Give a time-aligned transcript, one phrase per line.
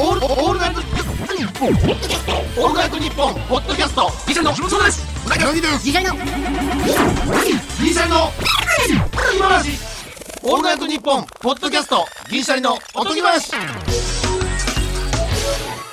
[0.00, 1.70] オールオールナイトニッポン。
[1.70, 4.08] オールナイトニッポンポッドキャスト。
[4.28, 5.04] ギシャリのそうです。
[5.26, 6.14] うなぎの次回の。
[6.14, 8.30] ギシャリの
[9.36, 9.70] 今話
[10.44, 12.06] オールナイトニッポンポッドキャスト。
[12.30, 12.78] ギシャリの。
[12.94, 13.50] おとぎ話。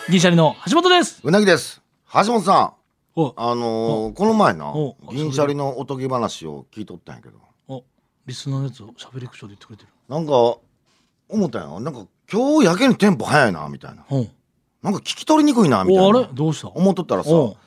[0.07, 1.21] 銀シャリの橋本です。
[1.23, 1.81] うなぎです。
[2.13, 2.73] 橋本さん。
[3.19, 3.33] お。
[3.35, 7.39] あのー、この前なお銀シャリのおとぎ話を聞いとったんやけど。
[7.67, 7.83] お。
[8.27, 9.89] リスナーのやつを喋り口調で言ってくれてる。
[10.07, 11.79] なんか思ったんや。
[11.79, 14.03] なんか今日やけにテンポ早いなみたいな。
[14.09, 14.29] うん。
[14.81, 16.21] なんか聞き取りにくいなみたいおあれ？
[16.21, 16.69] などうした？
[16.69, 17.57] 思っとったらさおう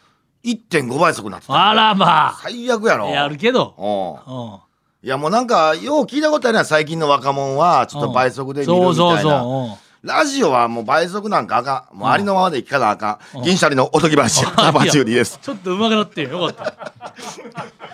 [0.45, 1.69] 1.5倍速になってた。
[1.69, 2.39] あらまあ。
[2.43, 3.09] 最悪やろ。
[3.09, 4.63] やるけど。
[5.03, 8.95] いやもうなんかよう聞いたことあるやん最近の若者はちょっと倍速で見るみたいな。
[8.95, 9.79] そうそうそう。
[10.07, 11.97] ラジオはもう倍速なんかあかん。
[11.97, 13.41] もうありのままで生き方あかうん。
[13.41, 15.39] ん銀シャリのおとぎ話カバチューリーです。
[15.43, 16.93] ちょっと上手くなってよかった。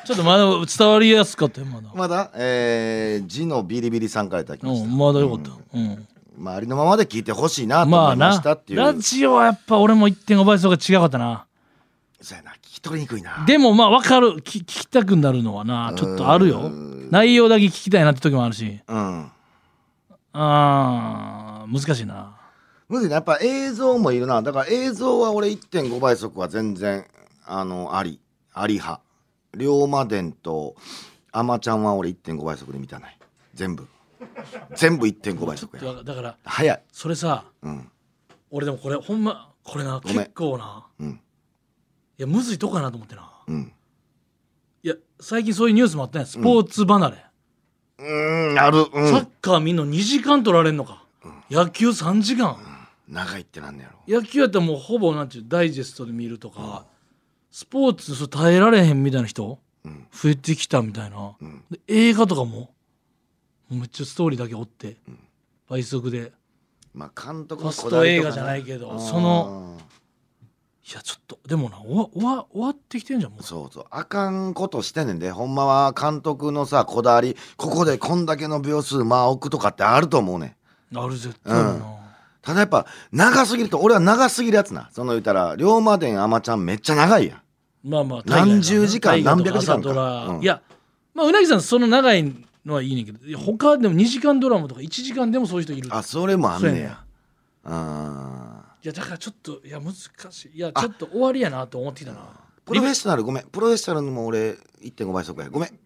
[0.05, 1.89] ちょっとまだ伝わりやすかったよまだ。
[1.95, 2.31] まだ？
[2.35, 4.87] えー、字のビリビリさんからいただきました。
[4.87, 4.99] うん。
[4.99, 5.51] まだよかった。
[5.75, 11.47] うんまあ、ありのままで聞いてほしいなとまあな思いましたっていう、ラジオはやっぱ俺も1.5倍速が違かったな。
[12.21, 13.45] そうやな聞き取りにくいな。
[13.47, 14.41] でもまあ分かる。
[14.43, 16.71] き聞きたくなるのはなちょっとあるよ。
[17.11, 18.81] 内容だけ聞きたいなって時もあるし。
[18.89, 19.31] うん。
[20.33, 22.37] あー難しいな。
[22.89, 23.17] むずいな。
[23.17, 24.43] やっぱ映像もいるな。
[24.43, 27.05] だから映像は俺1.5倍速は全然
[27.47, 28.21] あのあり。
[28.53, 29.01] あり派。
[29.57, 30.75] 龍馬伝と
[31.31, 33.19] あまちゃんは俺1.5倍速で見たない。
[33.55, 33.87] 全部
[34.75, 36.83] 全部1.5倍速やだから早い。
[36.93, 37.91] それさうん。
[38.51, 40.87] 俺でもこれほんまこれな結構な。
[41.01, 41.21] うん。
[42.19, 43.31] いやむずいとこやなと思ってな。
[43.47, 43.73] うん。
[44.83, 46.27] いや最近そういうニュースもあったやん。
[46.29, 47.17] スポーツ離れ、
[47.99, 48.81] うーんある。
[48.81, 51.05] うサッんカー見んの2時間取られんのか、
[51.51, 52.59] 野球3時間、
[53.09, 54.21] 長いってなんねやろ。
[54.21, 56.85] 野球やったらもうほぼなんていうダイジェストで見るとか、
[57.51, 60.07] スポーツ耐えられへんみたいな人、うん。
[60.13, 61.35] 増えてきたみたいな、
[61.89, 62.74] 映画とかも
[63.71, 64.97] めっちゃストーリーだけ追って、
[65.69, 66.33] 倍速で。
[66.95, 69.85] まあ監督のこだわりとかト映画じゃないけどそのうん
[70.87, 73.43] いやちょっとでもな終わ終わ終わってきてんじゃんもう。
[73.43, 73.85] そうそう。
[73.91, 75.31] あかんことしてんねんで。
[75.31, 80.57] ほんまは監督のさこだわりここでこんだけの秒数間置くとかってあると思うね
[80.93, 80.99] ん。
[80.99, 81.87] ある絶対あるな、
[82.43, 84.91] ただやっぱ長すぎると俺は長すぎるやつな。
[84.93, 87.43] その言ったら龍馬伝あまちゃんめっちゃ長いやん。
[87.83, 90.27] まあまあ何十時間大河と何百時間か朝ドラ。
[90.27, 90.43] うん。
[90.43, 90.61] いや
[91.15, 92.31] まあうなぎさんその長い
[92.65, 95.89] のはいいねんけど他でも2時間ドラマとか1時間でもそういう人いる。
[95.95, 97.05] あそれもあんねや。
[97.65, 100.57] あいやだからちょっといや難しい。
[100.57, 102.21] いやちょっと終わりやなと思ってきたな。
[102.65, 103.45] プロフェッショナルごめん。
[103.45, 105.51] プロフェッショナルも俺1.5倍速や。
[105.51, 105.79] ごめん。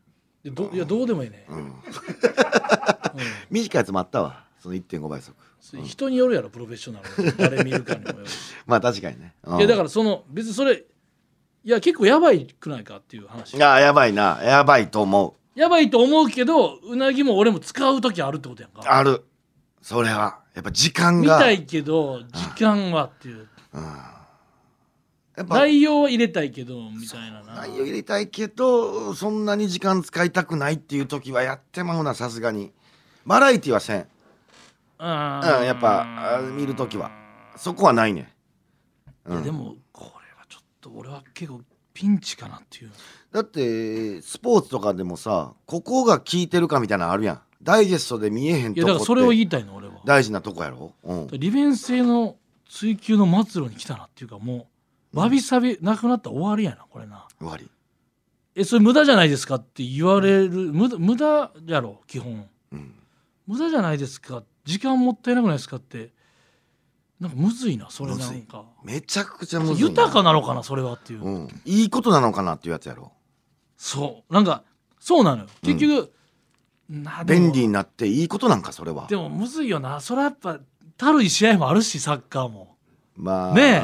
[0.45, 1.47] でどいやどうでもいいね、
[3.51, 4.45] 短いやつもあったわ。
[4.61, 5.37] その1.5倍速。
[5.41, 5.49] うん
[5.85, 7.37] 人によるやろプロフェッショナル。
[7.37, 8.27] 誰見るかにもよ
[8.67, 9.35] まあ確かにね。
[9.47, 10.85] いやだかららその別にそれ
[11.65, 13.57] いや結構やばいくないかっていう話。
[13.57, 14.41] いややばいな。
[14.43, 18.83] やばいと思うやばいと思うけどうなぎも俺も使う時あるってことやんか。
[18.85, 19.25] ある。
[19.83, 20.39] それは。
[20.55, 23.49] やっぱ時間見がたいけど時間はっていう。
[23.75, 25.57] やっぱ。
[25.57, 27.55] 内容は入れたいけどみたいなな。
[27.57, 32.73] 内容入れたいけどそんなに時間使いたくないっていう時はやってまうなさすがに。
[33.27, 34.07] バラエティはせん。
[35.01, 37.11] うんうんやっぱあ見る時は。
[37.57, 38.33] そこはないね。
[39.29, 42.93] いやでもこれはちょっと俺は結構ピンチかなっていう
[43.33, 47.41] だってスポーツとかでもさここが効いてるかみたいなのあるやん。
[47.63, 49.95] ダイジェストで見えへんいやだとこってからそれを言いたいの俺は。
[50.05, 52.37] 大事なとこやろ、うん、利便性の
[52.69, 54.69] 追求の末路に来たなっていうかも
[55.13, 57.27] うわびさびなくなったら終わりやなこれな。
[57.39, 57.69] 終わり。
[58.55, 62.95] えそれ無駄じゃないですかって言われる無駄無駄やろ基本、うん。
[63.47, 66.11] 無駄じゃないですか時間もったいなくないですかって
[67.21, 68.65] なんかむずいなそれなんか。
[68.85, 69.89] めちゃくちゃむずいな。
[69.91, 73.13] 豊かなのかなそれはっていう、うん、いいことなのかなっていうやつやろ
[73.79, 74.35] そう。
[74.35, 74.65] なんか
[75.01, 75.49] そうなのよ。
[75.63, 76.13] 結局、
[76.91, 77.41] なでも。
[77.41, 79.07] 便利になっていいことなんかそれは。
[79.09, 80.01] でもむずいよな。
[80.01, 80.59] それはやっぱ
[80.99, 82.77] たるい試合もあるしサッカーも。
[83.17, 83.81] まあ、ね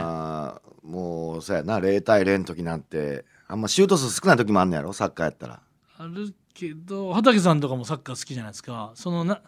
[0.83, 1.79] もうそうやな。
[1.79, 4.93] 0対0の時なんてあんまシュート数少ない時もあんねやろ？
[4.93, 5.61] サッカーやったら。
[5.97, 8.93] あるけど畠さんとかもサッカー好きじゃないですか。
[8.95, 9.41] そのな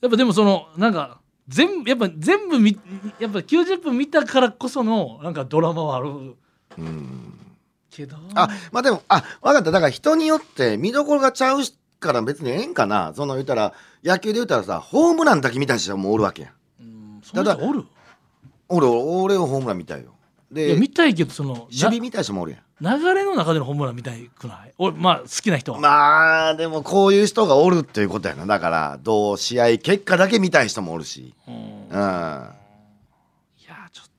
[0.00, 2.78] やっぱでもそのなんか全部やっぱ全部み
[3.18, 6.36] やっぱ90分見たからこそのなんかドラマはある
[7.96, 8.16] けど。
[8.34, 9.70] あまあでもあ分かった。
[9.70, 11.60] だから人によって見どころがちゃう
[11.98, 13.12] から別にええんかな。
[13.16, 13.72] その言ったら
[14.04, 16.52] 野球で言ったらさホームランだけ見た人もおるわけやん。
[16.80, 17.84] うんそんな人おる？
[18.68, 20.10] 俺俺はホームラン見たいよ。
[20.54, 22.60] いやで見たいけどその守備見たい人もおるやん。
[22.78, 24.72] な流れの中でのホームラン見たいくない？
[24.76, 28.44] 俺まあ好きな人は、まあでもこういう人がおるっていうことやな。
[28.44, 31.34] だからどう試合結果だけ見たい人もおるし。
[31.48, 32.50] うん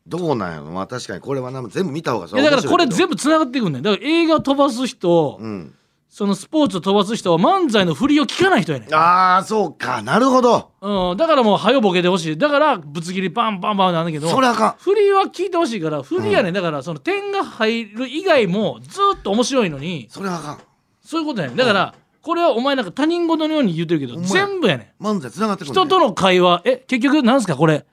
[0.07, 5.73] どうなんやろまあ確かにこれはな全部見た方がといやだからこれ全部部つながってくんねんだから映画飛ばす人、うん。
[6.09, 10.01] そのスポーツを飛ばす人は漫才の振りを聞かない人やねん、ああそうか。
[10.01, 10.71] なるほど。
[10.81, 12.37] うん、だからもう早ボケてほしい。
[12.37, 14.75] だからぶつ切りパンパンパンなんだけどそれあかん。
[14.79, 20.59] 振りは聞いてほしいから振りやねん、だからその点が入る以外もずっと面白いのにそれあかん。
[21.03, 21.57] そういうことやねん。
[21.57, 25.03] だからこれはお前なんか他人事のように言ってるけど全部やねん。
[25.03, 27.55] 漫才つながってくる、ね、人との会話え結局なんすか？
[27.55, 27.85] これ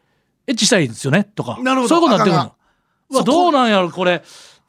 [0.47, 1.25] エッチしたいんですよね？
[1.25, 1.59] とか。
[1.63, 1.89] なるほど。
[1.89, 2.53] そういうことになって
[3.11, 3.25] くるの？
[3.25, 3.91] どうなんやろ？
[3.91, 4.23] これ。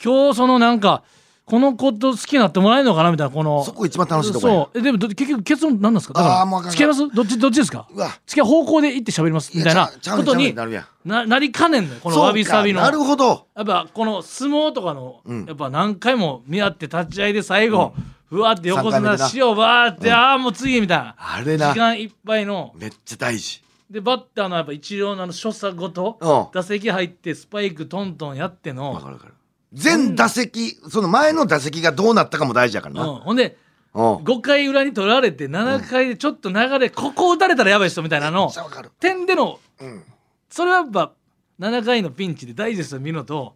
[0.04, 1.04] 今日そのなんか
[1.46, 3.12] この子と好きになってもらえるのかな？
[3.12, 3.64] みたいなこの。
[3.64, 4.54] そこ一番楽しいとこや。
[4.54, 4.78] そう。
[4.80, 6.14] えでもど結局結論何なんですか？
[6.14, 6.72] だかあーもうあからん。
[6.72, 7.16] 付き合います？
[7.16, 7.88] どっちどっちですか？
[7.92, 8.10] うわ。
[8.26, 9.58] 付き合う方向で行って喋ります？
[9.58, 11.10] みたいなことになるやん。
[11.10, 12.82] ななりかねんのよこのわびさびの。
[12.82, 13.48] なるほど。
[13.56, 15.46] やっぱこの相撲とかの、うん。
[15.46, 17.94] やっぱ何回も見合って立ち合いで最後、
[18.26, 19.48] ふわって横綱三回目でな。
[19.48, 21.16] 塩バーって、ああもう次みたいな。
[21.18, 21.74] あれな。
[21.74, 22.74] 時間いっぱいの。
[22.76, 26.48] めっちゃ大事でバッターのやっぱ一両のあの所作ごとうん。
[26.54, 29.34] 打席入ってスパイクトントンやってわのか、るわかる。
[29.74, 33.58] 全打席その前の打席がどうなったかも大事やからうん、なほんで
[33.94, 34.16] うん。
[34.18, 38.52] 5回裏に取られて7回でちょっと流れ、ここ打たれたらやばい人みたいなめの
[39.00, 40.04] 点でのうん。
[40.50, 41.14] それはやっぱ
[41.60, 43.56] 7回のピンチでダイジェスト見るのと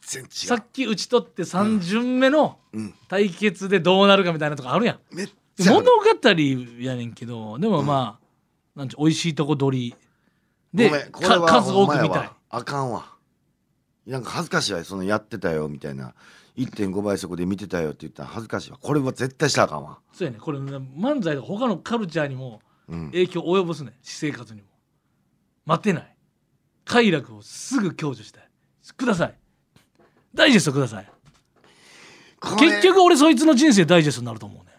[0.00, 2.94] さっき打ち取って3巡目のうん。
[3.08, 4.98] 対決でどうなるかみたいなとこあるやん。
[5.58, 5.90] 物語
[6.78, 8.19] やねんけどでもまあ、
[8.80, 9.96] なんち美味しいとこ取り。
[10.72, 12.30] で数多く見たい。
[12.48, 13.04] あかんわ。
[14.06, 16.14] なんか恥ずかしいわそのやってたよみたいな。
[16.56, 18.78] 1.5倍速で見てたよって言ったら恥ずかしいわ。
[18.80, 19.98] これは絶対したらあかんわ。
[20.14, 20.38] そうやね。
[20.40, 23.06] これね漫才が他のカルチャーにもうん。
[23.10, 23.92] 影響を及ぼすね。
[24.02, 24.68] 私生活にも。
[25.66, 26.16] 待てない。
[26.86, 28.48] 快楽をすぐ享受したい。
[28.96, 29.34] ください。
[30.34, 31.12] ダイジェストください。
[32.58, 34.69] 結局俺そいつの人生ダイジェストになると思うね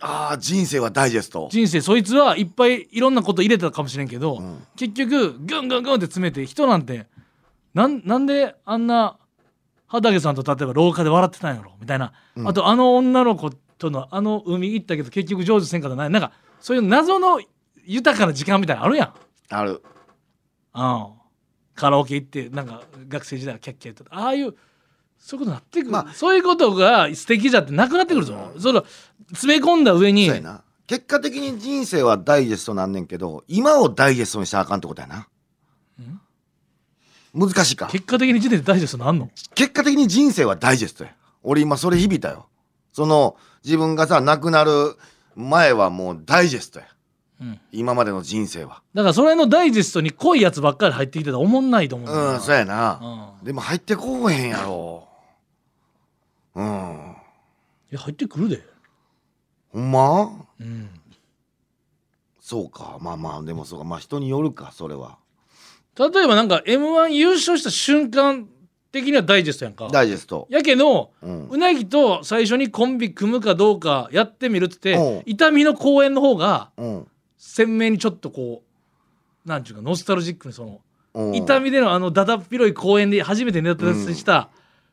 [0.00, 1.48] ああ人生はダイジェスト。
[1.50, 4.66] 人生そいつはいっぱいいろんなこと入れたかもしれんけど、うん。
[4.76, 7.06] 結局グングングンって詰めて人なんて
[7.72, 9.18] なんなんであんな
[9.86, 12.48] 畑さんと例えば廊下で笑ってたんやろみたいな、うん。
[12.48, 17.40] あとあの女の子とのあの海行ったけど結局成就せんかったないなんかそういう謎の
[17.84, 19.14] 豊かな時間みたいなのあるやん。
[19.48, 19.82] ある。
[20.74, 21.08] うん、
[21.74, 24.14] カラオケ行ってなんか学生時代はキャッキャ言ってた。
[24.14, 24.54] ああいう
[25.18, 26.14] そういうことになってくる、まあ。
[26.14, 28.84] そういうことが素敵じゃってなくなってくるぞ、その
[29.28, 30.26] 詰め込んだ上に。
[30.26, 30.62] そうやな。
[30.86, 35.26] 結果的に人生はダイジェストなんねんけど今をダイジェストにしたらあかんってことやな。
[37.34, 37.88] 難しいか？
[37.88, 39.28] 結果的に時点で大事ですなんの？
[39.54, 41.10] 結果的に人生はダイジェストや。
[41.42, 42.46] 俺今それ響いたよ。
[42.92, 44.96] その自分がさ亡くなる
[45.34, 46.86] 前はもうダイジェストや。
[47.42, 47.60] うん。
[47.72, 48.80] 今までの人生は。
[48.94, 53.44] だからそれのダイジェストに濃いやつばっかり入ってきてたらおもんないと思ううんそうやな、うん。
[53.44, 55.05] でも入ってこうへんやろ
[56.56, 57.16] うん。
[57.92, 58.62] いや入ってくるで。
[59.72, 60.46] ほんま？
[60.58, 60.88] うん。
[62.40, 62.98] そうか。
[63.00, 63.84] まあまあでもそうか。
[63.84, 65.18] まあ人によるかそれは。
[65.98, 68.48] 例えばなんか m 1優勝した瞬間
[68.92, 69.88] 的にはダイジェストやんか。
[69.92, 70.46] ダイジェスト。
[70.50, 71.48] やけどうん。
[71.48, 75.22] うなぎと最初にコンビ組むかどうかやってみるっつってうん。
[75.26, 77.06] 痛みの公演の方がうん。
[77.36, 78.62] 鮮明にちょっとこ
[79.44, 80.80] うなんちゅうかノスタルジックにその
[81.14, 81.34] うん。
[81.34, 84.50] 痛みでのあのだだっ広い公園で初めてネタ出した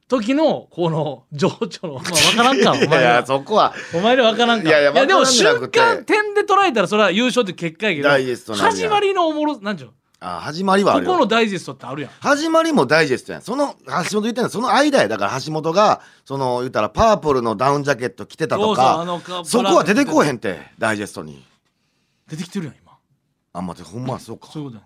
[0.07, 2.71] 時のこの情緒の、まあ、分からんか。
[2.71, 3.73] お 前いやいやらそこは。
[3.93, 4.67] お前ら分からんか。
[4.69, 8.71] いやいやでも瞬間点で捉えたらそれは優勝って結果やけどダイジェストなんや。
[8.71, 9.93] 始まりのおもろなんちゅうの？
[10.25, 12.11] あ始まりはあここのダイジェストってあるやん。
[12.21, 13.41] 始まりもダイジェストやん。
[13.41, 15.07] その橋本言ってんのその間や。
[15.07, 19.05] だから橋本がその言ったらパープルのダウンジャケット着てたとか
[19.43, 21.43] そこは出てこうへんんってダイジェストに。
[22.29, 22.93] 出てきてるやん今。
[23.53, 24.47] あんまほんまそうか。
[24.51, 24.83] そういうことや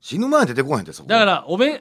[0.00, 1.08] 死ぬ前に出てこうへんってそこ。
[1.08, 1.80] だからおべん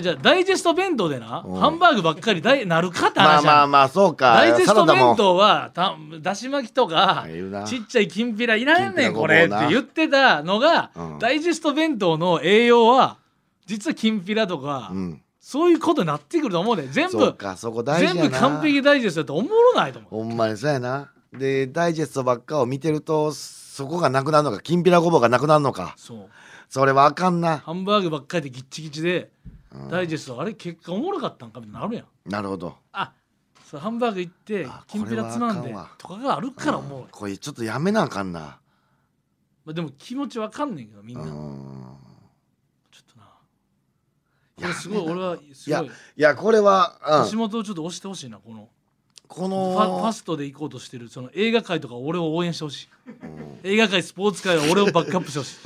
[0.00, 1.60] じゃあじゃあダイジェスト弁当でなうん。
[1.60, 3.44] ハンバーグばっかりだいなるかってまあ話やん。
[3.44, 4.34] まあまあそうか。
[4.34, 7.26] ダイジェスト弁当はただし巻きとか
[7.66, 11.18] ちっちゃいきんぴらいらんねきんこれってな言ってたのが、うん。
[11.18, 13.18] ダイジェスト弁当の栄養は
[13.66, 15.22] 実はきんぴらとか、うん。
[15.40, 20.10] そういうことになってくると思うね全そう部かそこ大事全部完璧ダイジェストだとおもろないと思う。
[20.10, 21.10] ほんまにそうやな。
[21.32, 25.94] でダイジェストばっかを見てるとそこがなくなるのかきんぴらごぼうがなくなるのか。
[25.98, 26.30] そう。
[26.70, 27.58] それはあかんな。
[27.58, 29.53] ハンバーグばっかりでギッチギチで、うん
[29.90, 32.30] ダイジェストあれ結果おもろかったんかみたいになるやん。
[32.30, 32.76] なるほど。
[32.92, 33.12] あ
[33.64, 38.58] そうハンバーグ行ってあきんぴらつまんでこれはあかんわとかがあるからおもろい、うんこれちょっとやめなあかんな。
[39.64, 41.30] まあ、でも気持ちわかんねんけどみんな、うん。
[42.92, 43.26] ちょっとな。
[44.56, 45.88] これすごい俺はすいやごい。
[45.88, 47.30] いやこれは、うん。
[47.30, 48.68] 橋本をちょっと押してほしいなこの。
[49.26, 52.88] こファファのストで行こうとしてるその映画界とか俺を応援してほしい。
[53.06, 53.60] うん。
[53.62, 55.58] 映画界スポーツ界は俺をバックアップしてほしい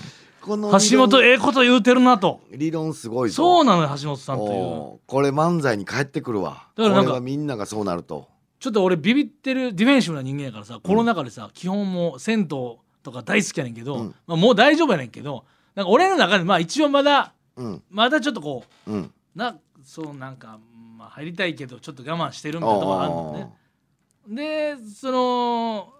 [0.56, 2.40] 橋本ええこと言うてるなと。
[2.50, 3.36] 理論すごいぞ。
[3.36, 5.00] そうなのよ橋本さんという。
[5.06, 6.68] これ漫才に帰ってくるわ。
[6.76, 8.28] だからなんかこれはみんながそうなると。
[8.58, 12.80] ちょっと俺ビビってるディフェンシブな人間やからさコロナ禍でさ基本もう銭湯と
[13.12, 14.14] か大好きやねんけど、うん。
[14.26, 17.82] まあ、もう大丈夫やねんけどなんか俺の中でまあ一応まだうん。
[17.90, 19.12] まだちょっとこううん。
[19.34, 20.58] なそうなんか、
[20.96, 24.76] まあ、入りたいけどちょっと我慢してるみたいなところあるのね。
[24.76, 25.92] でその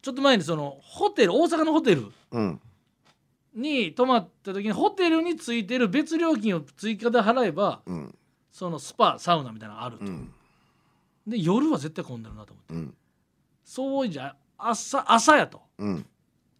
[0.00, 2.60] ちょっと前にそのホテル大阪のホテルうん
[3.54, 8.14] に泊まった時にホテルについてる別料金を追加で払えばうん。
[8.52, 10.32] そのスパサウナみたいなのがあると、うん。
[11.26, 12.74] で夜は絶対混んでるなと思って。
[12.74, 12.94] うん。
[13.64, 15.60] そうじゃ朝朝やと。
[15.78, 16.06] うん。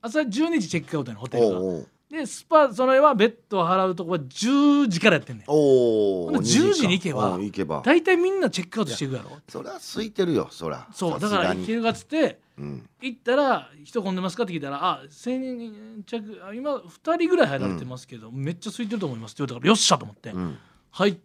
[0.02, 5.44] 朝12時チェックアウトやねんホテルがでスパそれはベッドを払うとこは10時からやってんねん。
[5.48, 7.82] おおほんで10時に行けばうん行けば。
[7.84, 9.30] 大体みんなチェックアウトしていくやろ。
[9.48, 12.88] そりゃ空いてるよそりゃそうだから行けるかっつってうん。
[13.00, 20.58] 行ったら人混んでますかって聞いたら「あ千人着あ今2人ぐらい入られてますけど、めっちゃ空いてると思います」って言われたからよっしゃと思って、うん。
[20.92, 21.16] 入っ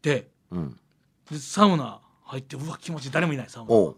[0.00, 0.78] てうん。
[1.30, 3.10] でサウナ入ってうわ気持ちいい。
[3.10, 3.92] 誰もいないサウナ。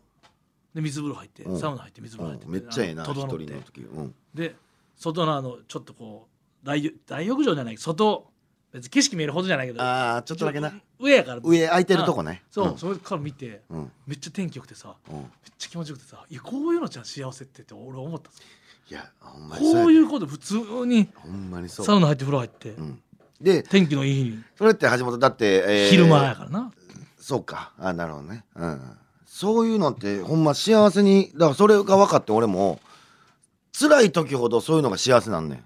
[0.74, 1.60] で水風呂入ってうん。
[1.60, 3.82] サウナ入って水風呂入ってめっちゃええな一人の時。
[3.82, 4.14] うん。
[4.34, 4.56] で
[4.96, 6.29] 外のあのちょっとこう
[6.62, 8.30] 大浴大浴場じゃない外
[8.72, 10.72] 別に景色見えるほどじゃないけどああちょっとだけな。
[10.98, 12.42] 上やから上空いてるとこね。
[12.50, 12.78] そう、ん。
[12.78, 13.92] それから見てうん。
[14.06, 15.16] めっちゃ天気良くてさうん。
[15.16, 15.26] めっ
[15.58, 18.30] ちゃ気持ちよくてさいやこういうのじゃん幸せってって俺思った
[18.90, 21.86] いやほんまにこうういうこと普通にほんまにそう。
[21.86, 23.02] サウナ入って風呂入って、うん。
[23.40, 24.44] で天気のいい日に。
[24.56, 26.72] それって橋本だってえー昼間やからな、
[27.18, 27.72] そうか。
[27.78, 28.44] あなるほどね。
[28.54, 28.80] うん。
[29.26, 32.78] そういうのってほんま幸せにだからそれが分かって俺も
[33.72, 35.64] 辛い時ほどそういうのが幸せなんねん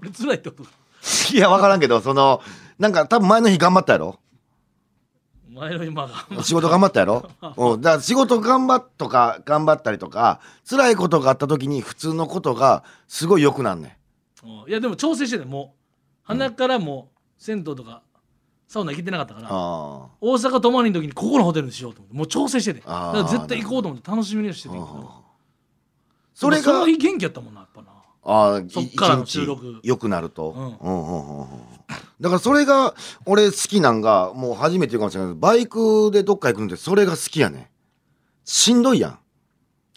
[0.00, 0.64] 俺辛いってこと？
[1.34, 2.40] いや分からんけどその
[2.78, 4.18] なんか多分前の日頑張ったやろ？
[5.50, 13.96] 前の今が仕事頑張ったやろ、 うん、だから仕事頑張っとか頑張ったりとか辛いことがあった時に普通のことがすごい良くなんね
[14.42, 14.48] ん。
[14.48, 14.68] うん。
[14.68, 15.78] いやでも調整しててもう
[16.24, 18.02] 鼻からもう銭湯とか
[18.66, 19.52] サウナ行けてなかったからあ
[20.20, 25.08] 大阪泊まりの時にここのホテルにしようと思ってもう調整しててだから絶対行こうと思って楽しみにしててんけど。
[25.08, 25.20] あ
[26.34, 27.92] それがその日元気やったもんなやっぱな
[28.24, 29.80] ああそっからの収録。
[29.82, 30.64] 良くなると、うん。
[30.64, 31.48] うんうんうんうん。
[32.20, 32.94] だからそれが
[33.26, 37.70] 俺好きなんがもう初めて言うかもしれないけどバイクでどっか行くのってそれが好きやね
[38.44, 39.18] しんどいやん。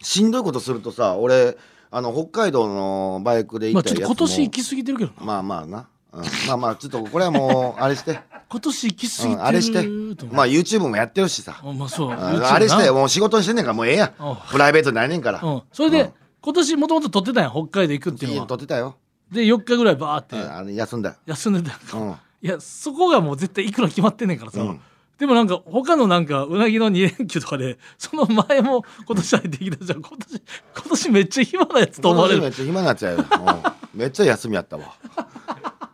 [0.02, 1.58] しんどいことするとさ俺
[1.90, 5.26] あの北海道のバイクで行まあったやつも、ちょっと今年行き過ぎてるけどな。
[5.26, 8.20] まあまあな、うん、まあまあちょっとこれはもうあれして、
[8.50, 9.38] 今年行き過ぎてるう。
[9.38, 10.26] ん、あれして。
[10.32, 11.62] まあ YouTube もやってるしさ。
[11.64, 12.12] あまあそう。
[12.12, 14.10] あれしてなもう仕事にしてんねんからもうええやん。
[14.22, 14.32] う。
[14.34, 15.40] んプライベートにないねんから。
[15.42, 15.62] うん。
[15.72, 16.14] それで、うん
[16.48, 18.48] 今年もともと撮ってたんや北海道行くっていう家のは。
[18.48, 18.96] 撮ってたよ、
[19.30, 20.38] で4日ぐらいバーって。
[20.38, 21.10] うん、あの休んだ。
[21.10, 21.98] よ、休んでたやんか。
[21.98, 22.16] うん。
[22.42, 24.80] いやそこがもう絶対行くの決まってんねんからさ、うん。
[25.18, 30.00] でもなんか他のなんかうなぎの2連休とかで その前も今年入ってきたじゃん。
[30.02, 30.42] 今年
[30.74, 32.42] 今年めっちゃ暇なやつと思われる。
[32.42, 34.96] めっちゃ暇なやつやよ、うん、めっちゃ休みやったわ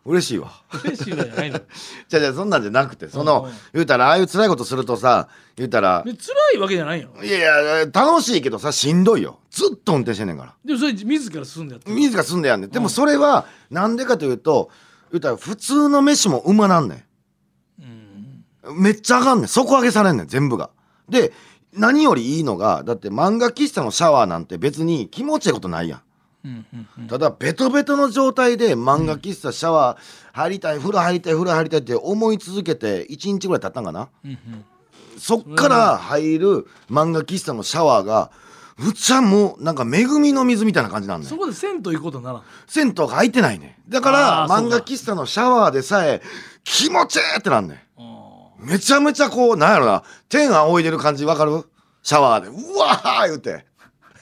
[0.06, 0.52] 嬉しいわ。
[0.84, 1.60] 嬉しいのじゃないの。
[2.10, 3.54] じゃじゃそんなんじゃなくてそのうんうん。
[3.74, 9.40] 言うたらああいう辛いことするとさ言うたらで辛いわけじゃないよいやいや楽しいけどさしんどいよ。
[9.50, 10.54] ずっと運転してんねんから。
[10.66, 11.96] でもそれ自ら進んでやってる。
[11.96, 12.70] 自ら住んでやんねん。
[12.70, 14.70] でもそれはなんでかというと
[15.12, 17.06] 言うたら普通の飯もうまなんね
[17.80, 18.76] うん。
[18.76, 19.48] んめっちゃ上がんねん。
[19.48, 20.70] 底上げされんねん全部が。
[21.08, 21.32] で
[21.76, 26.02] 何よりいいのがだって漫画喫茶のシャワーなんて別に気持ちいいことないやん
[26.44, 27.08] うんうんうん。
[27.08, 30.00] ただベトベトの状態で漫画喫茶シャワー
[30.34, 34.10] 入りたい風呂入りたい風呂入りたいって思い続けて1日ぐらい経ったんかな？
[34.24, 34.66] うんうん。
[35.18, 38.32] そっから入る漫画喫茶のシャワーが
[38.78, 43.78] むちゃもうなんか恵みの水みたいな感じなんねんそこで銭湯行くことにならん銭湯が入ってないね。
[43.88, 46.22] んだから漫画喫茶のシャワーでさえ
[46.64, 47.86] 気持ちいいってなんね
[48.60, 51.64] めちゃめちゃこうなんやろな天仰いでる感じわかる？
[52.02, 52.48] シャワーで。
[52.50, 53.66] うわー言うて。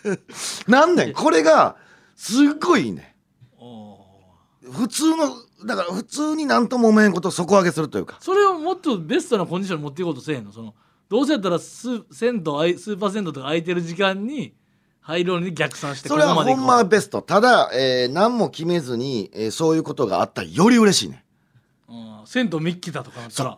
[0.68, 1.14] なんねん。
[1.14, 1.76] これが
[2.22, 3.16] すっごいいいね。
[4.72, 5.36] 普通の
[5.66, 8.20] だから普通になんとも思えんことを底上げするというか。
[8.22, 10.52] それをもっとベストなコンディションに持っていこうとせえへんの？
[10.52, 10.76] その
[11.10, 14.54] どうせやったらス銭湯ーパー銭湯とか空いてる時間に
[15.00, 17.24] 入るのに逆算してそれはほんまはベスト。
[17.24, 21.26] ただ、えー何も決めずに、えーそういうことがあったらより嬉しいね。
[21.90, 23.58] うん銭湯ミッキーだとかなったら。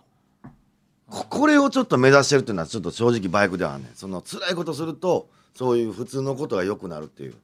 [1.09, 3.87] ここれをちょっと目指してるっていうのはちょっと正直バイクではねん。
[3.93, 7.35] その辛いことするとそういう普通のことが良くなるっていう、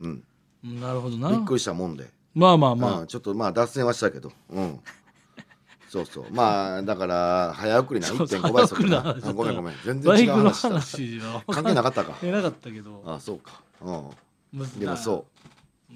[0.00, 0.24] うん、うん
[0.62, 1.30] なるほどな。
[1.30, 4.32] びっくりしたもんで、まあまあまあ、うん、ちょっとまあ脱線はしたけど。
[4.50, 4.80] うん。
[5.88, 6.26] そうそう。
[6.30, 9.74] まあだから早送りなそうそう1.5倍速な早送りなあごめんごめん。
[9.84, 10.68] 全然違う話した。
[10.68, 11.44] 話は。
[11.48, 12.18] 関係なかったか。
[12.22, 13.02] えなかったけど。
[13.06, 13.62] あそうか。
[13.80, 14.10] うん。
[14.52, 15.26] むでもそ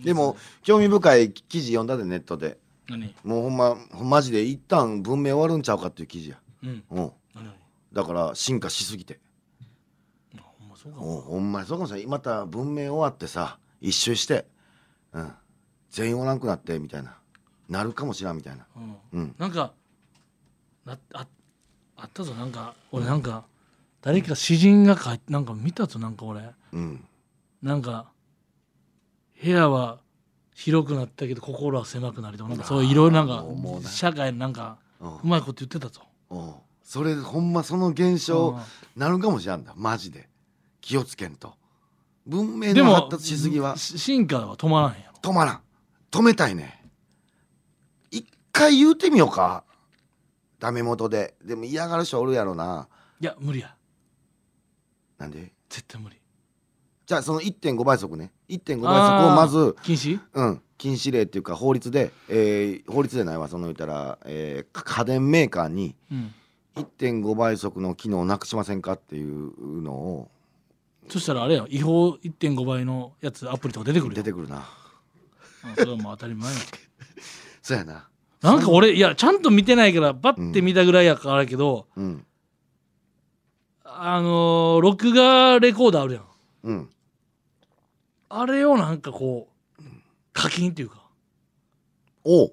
[0.01, 0.05] う。
[0.05, 2.59] でも興味深い記事読んだでネットで。
[2.89, 3.15] 何？
[3.25, 6.39] もうほんまほんマジで一旦文明終わるんちゃうかっていう記事や。
[6.63, 6.85] うん。
[6.91, 7.13] うん。
[7.35, 7.45] 何？
[7.45, 7.53] 何
[7.93, 9.21] だから進化しすぎて。
[10.39, 14.47] あほんまそうかうんもほんまにそうかもしれないまた文明終わってさ一周して
[15.13, 15.33] うん。
[15.91, 17.17] 全員おらんくなってみたいな。
[17.69, 18.67] なるかもしらんみたいな。
[18.77, 18.97] うん。
[19.13, 19.35] うん。
[19.39, 19.73] なんか
[20.85, 21.27] なあ
[21.97, 22.35] あったぞ。
[22.35, 23.45] なんか俺なんか
[24.01, 26.43] 誰か詩人が書いなんか見たぞなんか俺。
[26.73, 27.05] うん。
[27.63, 28.07] なんか
[29.43, 29.99] 部屋は
[30.55, 33.45] 広くなったけど心は狭くなりとかなんかそういろいろなんか
[33.89, 36.01] 社会のなんかうまいこと言ってたと
[36.31, 36.55] うん。
[36.83, 39.01] それほんまその現象うん。
[39.01, 39.73] なるかもしれんだ。
[39.77, 40.29] マジで。
[40.81, 41.55] 気をつけんと
[42.27, 43.77] 文明でもの発達しすぎは。
[43.77, 45.31] し進化は止まらんやろ。
[45.31, 45.61] 止まらん。
[46.11, 46.85] 止めたいね。
[48.11, 49.65] 一回言うてみようか。
[50.59, 51.35] ダメ元で。
[51.45, 52.89] でも嫌がる人おるやろな。
[53.21, 53.75] いや無理や。
[55.19, 55.53] なんで？
[55.69, 56.17] 絶対無理。
[57.07, 58.33] じゃあその1.5倍速ね。
[58.49, 60.21] 1.5倍速をまず禁止？
[60.35, 60.63] うん。
[60.79, 63.49] 禁止令っていうか法律で、えー法律でないわ。
[63.49, 66.35] その言ったら、えー家電メーカーにうん。
[66.75, 70.31] 1.5倍速の機能をなくしませんかっていうのを
[71.13, 74.57] そしたらあれや違法1.5倍のやつアプリとか出てくるよ出てくるな。
[74.57, 76.59] うんそれはもう当たり前や
[77.61, 78.09] そうやな。
[78.41, 82.27] なんか俺いやちゃんと見てないからバッて見たぐらいやからあれやけど、うん。
[83.85, 86.25] あのー録画レコーダーあるやん。
[86.63, 86.91] うん。
[88.31, 89.83] あれをなんかこう
[90.33, 91.03] 課金っていうか。
[92.25, 92.53] おう。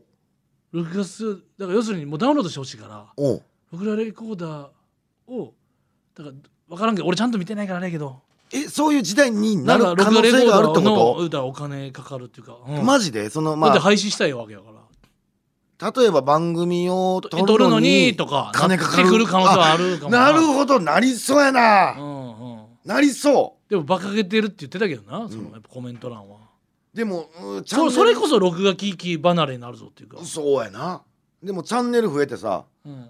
[0.73, 3.07] 録画するだから要するにもうダウンロードしてほしいから
[3.71, 5.55] 録画レコーダーを
[6.13, 6.35] だから
[6.67, 12.77] 分からんけど俺ちゃんと見てないからあれやけどえそういう時代になる可能性があるってこ言うたらお金かかるっていうか、うん。
[12.77, 13.29] とマジで？
[13.29, 14.79] そのだまあって廃止したいわけやから。
[15.91, 19.17] 例えば番組を撮撮るのににとか金かかる。
[19.17, 20.31] る可能性はあるかもな。
[20.31, 22.65] るほどなりそうやな、うんうん。
[22.85, 25.51] なりそでも馬鹿げてるって言ってたけどなそのうん。
[25.51, 26.37] やっぱコメント欄は、
[26.93, 31.03] うでもうんチャンネルそそれこそ録画機器離れになるぞっていうか、そうやな。
[31.41, 33.07] でもチャンネル増えてさうん。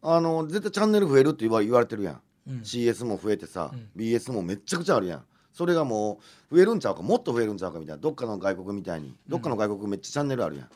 [0.00, 2.60] あの絶対チャンネル増えるって言わ言われてるやん、うん。
[2.60, 3.88] CS も増えてさ、うん。
[3.96, 5.24] BS もめっちゃくちゃあるやん。
[5.52, 8.00] それがもう増えるんちゃうかもっと増えるんちゃうかみたいな。
[8.00, 9.14] どっかの外国みたいに。
[9.28, 10.68] どっかの外国めっちゃチャンネルあるやん。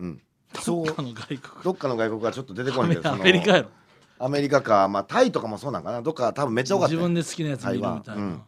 [0.00, 0.20] うん、
[0.60, 1.64] そうどっかの外国。
[1.64, 3.68] どっかの外国はちょっと出てこないけどアメリカやろ。
[4.18, 6.02] アメリカかまあタイとかもそうなんかな。
[6.02, 8.42] どっか多分めっちゃ多かったよ自分で好きなやつ見るみたいな、うん。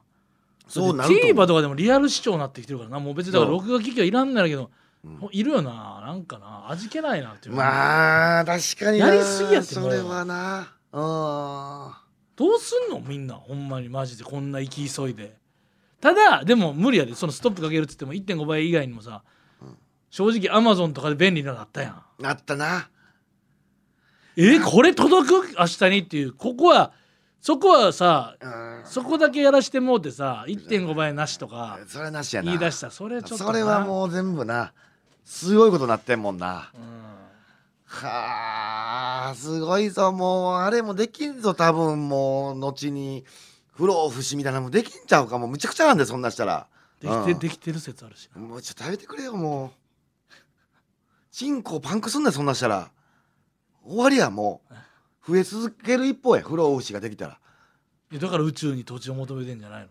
[0.67, 4.71] そうなると TVer とかでもリアル視聴になってきてるからなもう別にだから録画機器はいらんならけど、
[5.05, 5.31] うんもう。
[5.33, 6.67] いるよななんかな。
[6.69, 7.55] 味気ないなっていう。
[7.55, 9.07] まあ確かにな。
[9.07, 10.73] やりすぎやってそれはな。
[10.93, 12.10] うん
[12.41, 15.37] どうすんのみんなほんまにマジでこんな行き急いで。
[16.01, 19.23] ただでも無理やでそのストップかけるっつっても1.5倍以外にもさ、
[20.09, 22.23] 正直アマゾンとかで便利なのあったやん。
[22.23, 22.89] なったな。
[24.39, 25.55] えこれ届く？
[25.59, 26.33] 明日にっていう。
[26.33, 26.93] ここは
[27.43, 28.81] そこはさうん。
[28.87, 32.47] そこだけやらしてもうてさ1.5倍なしとかそれなしやな。
[32.47, 32.87] 言い出した。
[32.87, 33.51] らそれはちょっとな。
[33.51, 34.73] それはもう全部な。
[35.27, 36.71] すごいことなってんもんな。
[36.75, 36.81] うん。
[37.85, 38.80] はあ
[39.35, 40.13] すごいぞ。
[40.13, 41.55] もうあれもできんぞ。
[41.55, 43.25] 多分もう後に
[43.73, 45.47] 不老不死みたいなのもできんちゃうかも。
[45.47, 46.67] うむちゃくちゃなんでそんなしたら。
[47.01, 47.39] できて、うん。
[47.39, 48.41] できてる説あるしな。
[48.43, 50.35] もうちょっと食べてくれよもう。
[51.31, 52.91] チンコパンクすんねんそんなしたら。
[53.85, 54.63] 終わりやも
[55.27, 55.33] う。
[55.33, 57.39] 増え続ける一方や不老不死ができたら。
[58.11, 59.89] いやだから宇宙に土地を求めてんじゃないの？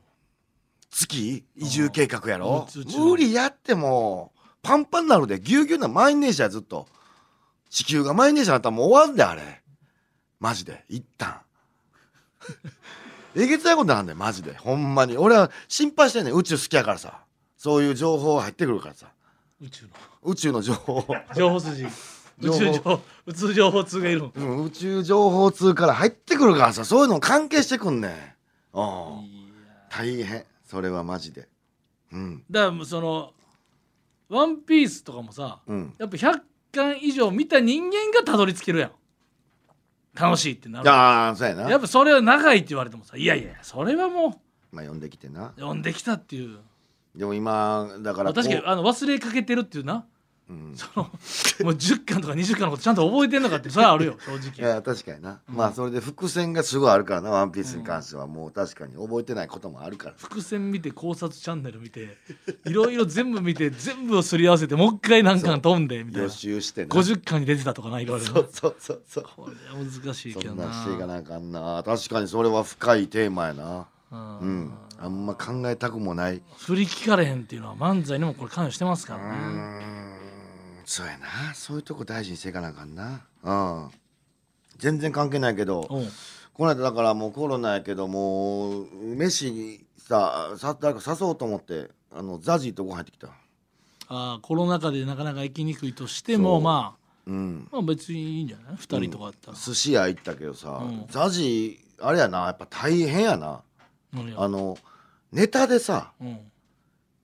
[0.92, 1.46] 月？
[1.56, 2.68] 移住計画やろ？
[2.76, 2.82] うん。
[2.82, 4.40] 宇宙無理やってもう。
[4.62, 5.40] パンパンになるで。
[5.40, 6.86] ぎゅうぎゅうな満員電車やずっと
[7.70, 9.62] 地球が満員電車になったらもう終わんであれ。
[10.40, 10.86] マジで。
[10.90, 11.42] 一旦。
[13.36, 14.56] えげつないことなんだよマジで。
[14.56, 15.18] ほんまに。
[15.18, 16.34] 俺は心配してんねん。
[16.34, 17.20] 宇宙好きやからさ。
[17.58, 19.08] そういう情報入ってくるからさ。
[19.62, 19.90] 宇宙の。
[20.24, 21.06] 宇宙の情報、
[21.36, 21.86] 情報筋。
[21.86, 21.90] 宇
[22.42, 22.58] 情報。
[22.58, 24.32] 宙情宇宙情報通がいるの。
[24.34, 26.86] うん、宇宙情報通から入ってくるからさ。
[26.86, 28.12] そういうの関係してくんねん。
[28.12, 28.80] う
[29.90, 30.46] 大変。
[30.66, 31.48] それはマジで。
[32.12, 32.44] うん。
[32.50, 33.34] だからもうその
[34.30, 35.94] 「ワンピースとかもさうん。
[35.98, 38.92] やっぱ100巻以上見た人間がたどり着けるやん。
[40.16, 40.90] 楽しいってなる。
[40.90, 41.70] ああそうやな。
[41.70, 45.48] やっぱそれは長いって言われてもさいやいやそれはもまあ読んできてな。
[45.48, 46.60] う読んできたっていう。
[47.16, 50.06] でも今だから確かにこあの忘れかけてるっていうな
[50.50, 51.14] う、うん、そのもう
[51.74, 58.28] 10巻とか20巻のことちゃんと覚えてんのかってそれはあるよ 正い直や確かにな、まあそれで伏線がすごいあるからな「ワンピースに関しては。
[58.28, 60.16] もう確かに覚えてないこともあるから。
[60.18, 62.18] 伏線見て考察チャンネル見て
[62.66, 66.24] いろいろ全部見て 全部をすり合わせてもう一回何巻飛んでみたいな。
[66.24, 66.96] 予習してな。
[66.96, 69.24] 50巻に出てたとかないろいろそうそうそうそう。
[69.36, 70.66] これは難しいけそどな。
[70.66, 71.84] んなしていかなあかんな。
[71.86, 73.86] 確かにそれは深いテーマやな。
[74.12, 74.74] うんうん。
[75.02, 76.42] あんま考えたくもない。
[76.58, 80.19] 振り聞かれへんっていうのは漫才にもこれ関与してますかうらね
[80.90, 81.54] そうやな。
[81.54, 83.22] そういうとこ大事にしていかなあかんな。
[83.44, 83.92] うん。
[84.80, 93.28] 全然関係ないけどこの間だからもうコロナやけどもう飯ささ誰か誘おうと思ってあのザジーとご飯入ってきた。
[94.08, 96.96] あーコロナ禍でなかなか行きにくいとしてもま
[97.28, 97.68] うん。
[97.72, 101.06] あまあ別にいいんじゃない？2人とかあったら、寿司屋行ったけどさ、うん。
[101.12, 102.46] ザジーあれやな。
[102.46, 103.62] やっぱ大変やな。
[104.38, 104.76] あの
[105.32, 106.40] ネタでさうん。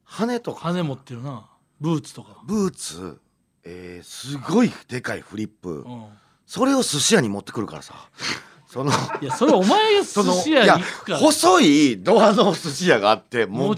[0.04, 1.49] 羽とか羽持ってるな。
[1.82, 2.43] ブーツとか。
[2.45, 3.19] ブーツ、
[3.65, 6.06] えーすごいでかいフリップ、うん。
[6.45, 7.95] それを寿司屋に持ってくるからさ。
[8.67, 11.17] そのいやそれお前がその寿司屋に行くから。
[11.19, 13.75] 細いドアの寿司屋があってもう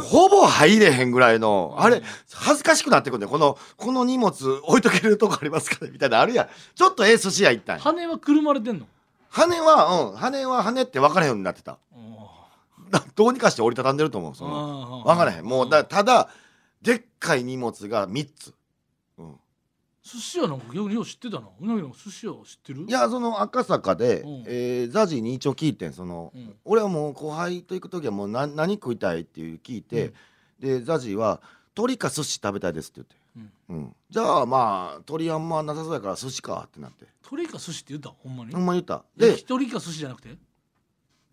[0.00, 2.02] ほぼ入れへんぐらいのあれ
[2.34, 4.32] 恥ずかしくなってくるねこのこの荷物
[4.64, 5.92] 置いとけるとこありますかね？
[5.92, 6.48] みたいなのあるやん。
[6.74, 7.82] ちょっとええ寿司屋行ったんや。
[7.82, 8.86] 羽はくるまれてんの？
[9.30, 10.16] 羽はうん。
[10.16, 11.78] 羽は羽って分からへんようになってた。
[11.94, 12.90] うん。
[12.90, 15.02] だどうにかして折りたたんでると思うその。
[15.06, 15.44] 分からへん。
[15.44, 16.28] もうだただ
[16.82, 18.54] でっかい荷物が3つ、うん、
[20.06, 21.48] 寿司屋なんか逆によう知ってたな。
[21.60, 22.84] うなぎの寿司屋知ってる？
[22.86, 24.44] いやその赤坂で、うん。
[24.46, 26.54] えーザジーに一応聞いてんその、うん。
[26.64, 30.12] 俺はもう後輩と行く時はもうな何食いたいっていう聞いて、
[30.60, 31.42] でザジーは
[31.76, 33.96] 「鶏か寿司食べたいです」って言って、うん。
[34.08, 37.04] じゃあまあ鶏あんまなさそうやから寿司かってなって。
[37.28, 38.10] 鳥か寿司って言った？
[38.10, 38.52] ほんまに？
[38.52, 39.04] ほんまに言った。
[39.16, 40.36] でで一人か寿司じゃなくて？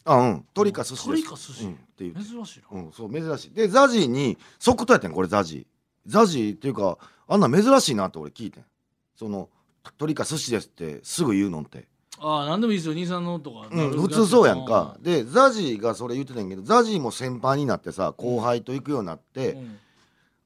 [0.06, 0.32] あうん。
[0.56, 1.66] 鶏か寿司鳥か寿司。
[1.66, 2.24] うん、って言って。
[2.24, 2.82] 珍しいな。
[2.82, 3.52] うん、そう珍しい。
[3.52, 5.73] でザジーに即答やってんこれザジー
[6.06, 8.66] ザジーっていうかあんなん珍しいなって俺聞いてん。
[9.16, 9.50] その
[9.98, 11.88] 鳥か寿司ですってすぐ言うのって。
[12.20, 12.94] ああ何でもいいですよ。
[12.94, 14.98] 兄さんのとかうん、普通そうやんか。
[15.02, 19.78] でザジーがそれ言ってたんやけどザジーも先輩になってさ後輩と行くようになって、うん。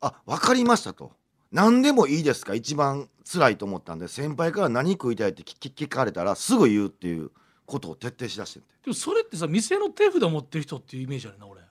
[0.02, 1.12] あ分かりましたと。
[1.52, 7.32] 何でもいいですか一番辛いと思ったんで先輩から何食いたいって聞かれたらすぐ言うっていう
[7.66, 8.68] ことを徹底しだしてんて。
[8.84, 11.62] でもそれってさ店の手札持ってる人っていうイメージあるな俺。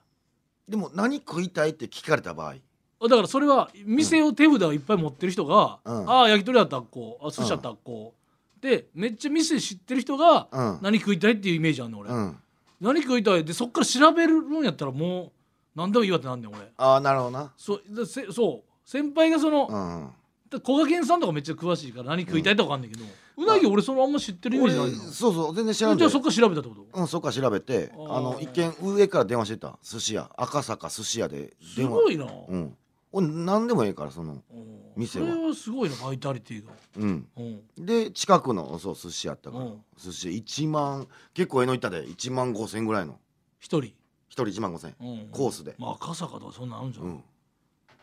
[0.68, 2.50] でも何食いたいって聞かれた場合。
[2.50, 2.54] あ
[3.00, 6.10] だからそれは店を手札をいっぱい持ってる人が、うん。
[6.10, 8.14] ああ焼き鳥やったらこうあ寿司やったらこ
[8.58, 10.78] う、でめっちゃ店知ってる人がうん。
[10.80, 12.36] 何食いたいっていうイメージあるね俺、うん。
[12.80, 13.44] 何食いたい？
[13.44, 15.32] でそっから調べるんやったらもう
[15.74, 16.58] 何でもいいわってなんねん俺。
[16.78, 17.52] ああなるほどな。
[17.56, 18.88] そうだせそう。
[18.88, 20.10] 先輩がその、うん。
[20.48, 23.04] だこがけんさんとかめっちゃ詳しいから何食いたいとかあんねんけど、
[23.36, 25.12] うなぎ俺そのあんま知ってるイメー俺ジないの。
[25.12, 25.54] そうそう。
[25.54, 25.98] 全然知らんで。
[25.98, 27.00] じゃあそっから調べたってこと？
[27.00, 27.90] うんそっから調べて。
[27.94, 29.78] あーあの一見上から電話してた。
[29.82, 30.30] 寿司屋。
[30.36, 31.96] 赤坂寿司屋です電話。
[31.96, 32.62] ごいな、うん。
[32.62, 32.76] 俺
[33.20, 34.92] 何でもええからそのうん。
[34.96, 35.26] 店は。
[35.26, 37.28] それはすごいなバイタリティが、うん。
[37.36, 39.58] うん、で近くのそう寿司やったか。
[39.58, 39.84] ら、うん。
[39.96, 43.18] 寿司1万結構ええのいったで1万5千ぐらいの。
[43.58, 43.92] 一人、1
[44.30, 44.94] 人1万5千。
[45.00, 45.74] うん、コースで。
[45.78, 47.24] まあ赤坂とかそんなんあるんじゃん、うん。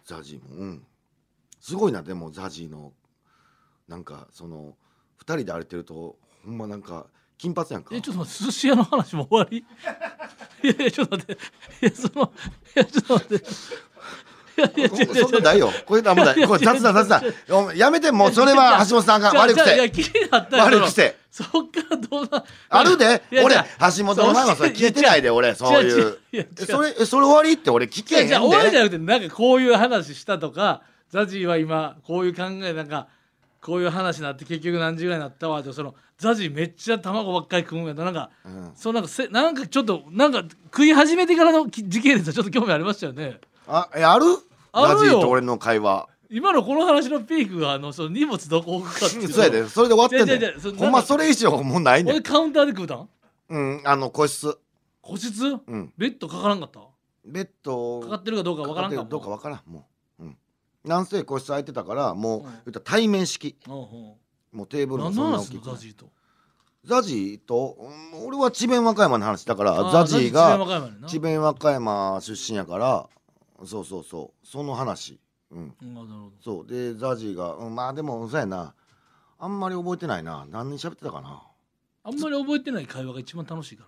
[0.05, 0.85] ザジーもうん。
[1.59, 2.93] すごいなでもザジーの
[3.87, 4.75] なんかその
[5.19, 7.95] 2人で歩いてるとほんまなんか金髪やんか。
[7.95, 9.57] えちょっと待って寿司屋の話も終わり？
[10.63, 11.41] いやいやちょっと待って。
[11.85, 12.33] いやその
[12.75, 13.45] いやちょっと待って
[15.19, 15.71] そんなないよ。
[15.85, 16.47] これなんもない。
[16.47, 17.23] これ雑談雑談。
[17.49, 19.75] お前やめてもうそれは橋本さんが悪くて。
[19.75, 21.17] いや気になったよ悪くて。
[21.31, 23.23] そっからどうなあるで。
[23.43, 26.19] 俺橋本の前はそれ聞いてないで俺そういう。
[26.67, 28.27] それえそれ終わりって俺聞けへんで。
[28.29, 33.07] じゃあ終わりじゃなくてなんかこういう話したとかザジーは今こういう考えなんか
[33.61, 38.71] こういう話になって結局何時ぐらいになったわとそのザジーめっちゃ卵ばっかり食うんやったなんかうん。
[38.75, 44.25] そうなんかせなんかちょっとなんか食い始めてからのき時系列はちょっと興味ありましたよねあえある？
[44.71, 44.97] あるよ。
[44.99, 46.07] ザジーと俺の会話。
[46.29, 49.29] 今のこの話のピークがあのその荷物どこ置くかっていう。
[49.31, 49.69] そうやで。
[49.69, 52.15] それで終わってん違う違う違ねんほんまそれ以上もうないねん。
[52.15, 53.09] 俺カウンターで食うたん？
[53.49, 54.57] うんあの個室。
[55.01, 55.59] 個室？
[55.67, 55.93] うん。
[55.97, 56.79] ベッドかからんかった？
[57.25, 58.01] ベッド。
[58.01, 59.61] かかってるかどうかわからんかもかってるどうかわからん。
[59.71, 59.87] も
[60.19, 60.37] ううん。
[60.83, 62.43] なんせ個室空いてたからもう、うん。
[62.43, 63.55] 言ったら対面式。
[63.67, 63.77] うんう。
[63.77, 64.13] ん
[64.57, 66.09] もうテーブルも何そのんな大きくないザジーと？
[66.85, 69.45] ザジーと、うん俺は智弁和歌山の話。
[69.45, 71.07] だからあザジー智弁和が歌山やねんな。
[71.07, 73.07] 智弁和歌山出身やから
[73.65, 74.47] そうそうそう。
[74.47, 75.19] その話。
[75.51, 75.75] うん。
[75.81, 76.31] うんあなるほど。
[76.41, 76.67] そう。
[76.67, 78.73] でザジーが、うん、まあでもそうやな。
[79.39, 80.45] あんまり覚えてないな。
[80.49, 81.43] 何人喋ってたかな。
[82.03, 83.85] あんまり覚えてない会話が一番楽しいか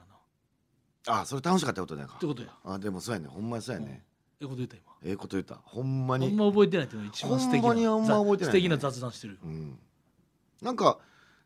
[1.05, 1.21] らな。
[1.21, 2.49] あそれ楽しかったことだよってことや。
[2.63, 4.03] あでもそうやねほんまにそうやね、
[4.41, 4.83] ええこと言った今。
[5.03, 5.55] ええこと言った。
[5.63, 6.27] ほんまに。
[6.27, 8.45] あんま覚えてないっていうのが一番素敵なほんまにあんま覚えてないね。
[8.45, 9.39] 素敵な雑談してる。
[9.43, 9.79] うん、
[10.61, 10.99] なんか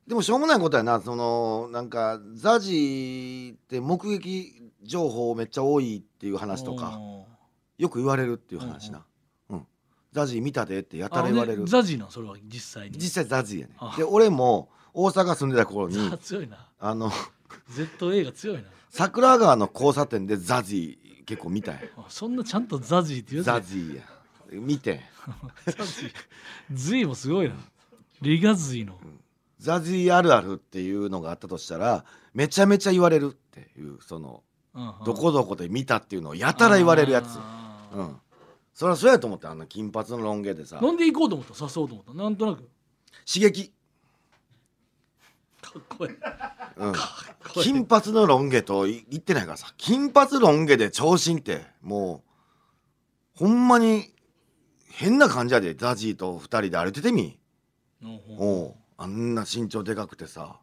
[0.07, 1.01] でもしょうもないことやな。
[1.01, 6.99] そのなんかザジーって目撃情報めっちゃ多いっていう話とか
[7.79, 8.99] よく言われるっていう話な、
[9.49, 9.65] うん
[10.11, 11.67] ザジー見たでってやたら言われる。
[11.67, 12.97] ザジーなんそれは実際に？
[12.97, 13.93] 実際ザジーやねあ。
[13.95, 16.67] で俺も大阪住んでた頃にザ強いな。
[16.79, 17.11] あの
[17.71, 18.63] ZA が強いな。
[18.89, 21.73] 桜川の交差点でザジー結構見た
[22.07, 24.03] そんなちゃんとザジーって言うザやジーや。
[24.51, 25.01] 見て
[27.05, 27.55] もすごいな。
[28.21, 28.97] リガズイの。
[29.59, 34.41] ザジーあるあるっていうのがあったとしたらめちゃめちゃ言われるっていうその
[35.05, 37.37] どこどこで見たっていうのをやたら言われるやつ
[37.91, 38.17] うん。
[38.73, 40.79] そりゃそうやと思ってあんな金髪のロン毛でさ。
[40.81, 41.65] なんで行こうと思った？
[41.65, 42.13] 誘おうと思った？
[42.13, 42.69] なんとなく
[43.31, 43.73] 刺激、
[45.61, 46.11] かっこいい。
[46.11, 46.99] うん、こ
[47.57, 47.63] いい。
[47.63, 49.73] 金髪のロン毛とい言ってないからさ。
[49.77, 52.23] 金髪ロン毛で長身っても
[53.35, 54.13] うほんまに
[54.91, 55.73] 変な感じやで。
[55.73, 57.37] ザジーと二人で歩いててみ。
[58.37, 58.75] おう。
[58.97, 60.59] あんな身長でかくてさ。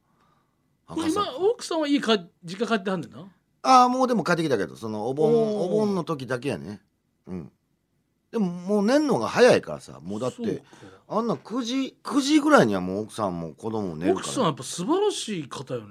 [0.88, 3.26] 今奥さんは家か実家帰ってはんねんな？
[3.62, 6.80] ああもうでも帰ってきたけどそのお盆お盆の時だけやね
[7.26, 7.50] うん。
[8.32, 10.62] でももう寝んのが早いからさもうだってそうか。
[11.08, 14.26] あんな9時9時ぐらいにはもう奥さんも子供も寝るから。
[14.26, 15.86] 奥さんやっぱ素晴らしい方よね。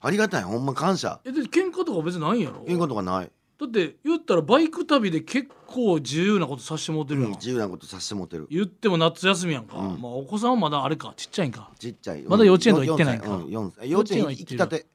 [0.00, 1.20] ありがたいほんま感謝。
[1.24, 2.64] えで喧嘩とか別にないんやろ？
[2.66, 8.46] いうことがない、だって言ったらバイク旅で結構自由なことさせてもらってるやん、うん、自由なことさせてもってる。
[8.48, 10.00] 言っても夏休みやんか、うん。
[10.00, 11.12] まあお子さんはまだあれか。
[11.16, 11.70] ちっちゃいんか。
[11.78, 13.26] ちっちゃいまだ幼稚園とか行ってないんか。
[13.26, 14.86] 4歳うん四歳幼稚園行きたて。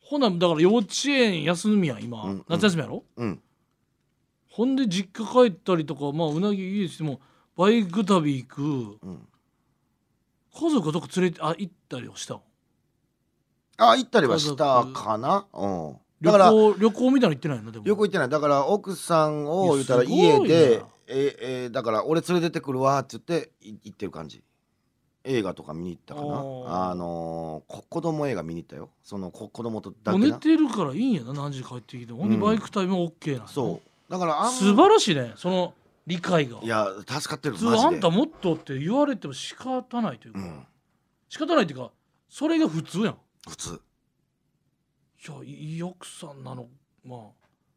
[0.00, 2.44] ほなだから幼稚園休みやん今、うん。
[2.48, 3.02] 夏休みやろ？
[3.16, 3.42] うん
[4.52, 7.02] ほんで実家帰ったりとかまあうなぎいいです。
[7.02, 7.20] も
[7.56, 8.64] バイク旅行くう
[9.10, 9.26] ん。
[10.54, 12.42] 家族はどこ連れてあ行ったりはしたの？
[13.78, 15.46] あ行ったりはしたかな？
[15.54, 15.96] うん。
[16.20, 17.72] だ旅から行旅行みたいなの行ってないの？
[17.72, 17.84] でも。
[17.86, 18.28] 旅行行ってない。
[18.28, 21.36] だから奥さんを言ったら家でえ
[21.66, 24.42] えだから俺連れてってくるわって言ってい行ってる感じ。
[25.24, 26.90] 映画とか見に行ったかな？
[26.90, 28.90] あのーこ子供映画見に行ったよ。
[29.02, 30.38] そのこ子供とだけな？
[30.38, 32.12] てるからいいんやな何時帰ってきて。
[32.12, 32.40] ほんでうん。
[32.42, 35.72] バイク旅も OK なのそうだからあん素晴らしいねその
[36.06, 36.58] 理解が。
[36.62, 37.88] いや助かってる普通マジで。
[37.88, 40.66] あんたもっとって言われても仕方ないというか、うん。
[41.30, 41.90] 仕方ないっていうか
[42.28, 43.16] それが普通やん。
[43.48, 43.80] 普通。
[45.26, 46.66] いやいい奥さんなの
[47.06, 47.20] まあ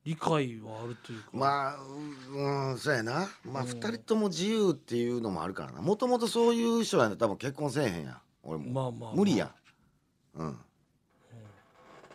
[0.03, 1.29] 理解はあるというか。
[1.31, 3.29] まあううんそうやな。
[3.45, 3.69] まあうん。
[3.69, 5.81] 二人とも自由っていうのもあるからな。
[5.81, 8.17] もともとそういう人やん多分結婚せえへんやん。
[8.43, 9.15] 俺も、まあまあまあ。
[9.15, 9.51] 無理やん。
[10.41, 10.57] うん。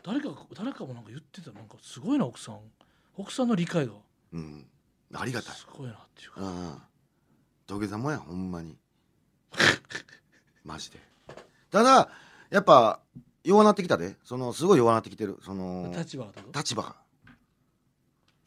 [0.03, 1.53] 誰か誰かもなんか言ってた。
[1.53, 2.59] なんかすごいな奥さん。
[3.17, 3.93] 奥さんの理解が
[4.33, 4.66] うん。
[5.14, 5.55] ありがたい。
[5.55, 6.40] すごいなっていうか。
[6.43, 6.83] うん。
[7.66, 8.77] 土下座もやほんまに。
[10.64, 10.99] マジで。
[11.71, 12.11] ただ
[12.51, 13.01] やっぱ
[13.45, 14.16] 弱なってきたで。
[14.25, 15.38] そのすごい弱なってきてる。
[15.45, 16.83] その立場が立場。
[16.83, 16.97] が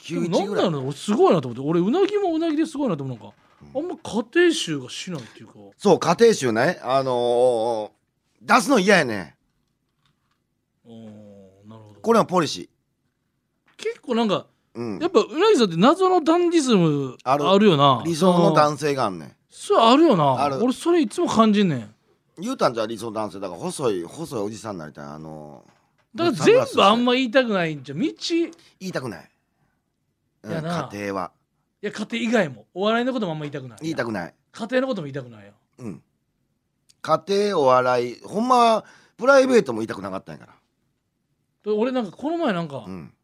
[0.09, 1.67] でも91なんすごいなと思って。
[1.67, 3.17] 俺うなぎもうなぎですごいなと思う。
[3.17, 3.35] なんか
[3.75, 5.53] あんま家庭臭がしないっていうか。
[5.77, 6.79] そう家庭集ね。
[6.83, 8.03] あのー
[8.45, 9.37] 出すの嫌やね
[10.85, 12.01] おーなるほど。
[12.01, 12.69] これはポリシ
[13.77, 14.99] 結構なんかーうん。
[14.99, 18.03] やっぱうなぎさんって謎のダンディズムああるるよな。
[18.05, 19.35] 理想の性男性があんねん。
[19.49, 20.57] それあるよな。
[20.61, 21.95] 俺それいつも感じんねん。
[22.39, 26.17] 言うたんじゃ理想の男性だから細い細いおじさんになりたいあのー。
[26.17, 27.99] だから全部あんまま言いたくないんじゃん。
[27.99, 29.29] 道い言いたくない、
[30.43, 30.89] うん、いやな。
[30.91, 31.31] 家庭は。
[31.81, 32.65] や家庭以外も。
[32.73, 34.33] お笑いのこともあんま言いたくない言いたくない。
[34.51, 35.51] 家庭のことも言いたくないよ。
[35.79, 36.01] うん。
[37.01, 38.85] 家庭お笑いほんまは
[39.17, 40.53] プライベートも言いたくなかったんやから。
[41.63, 43.13] で俺なんかこの前なんかうん「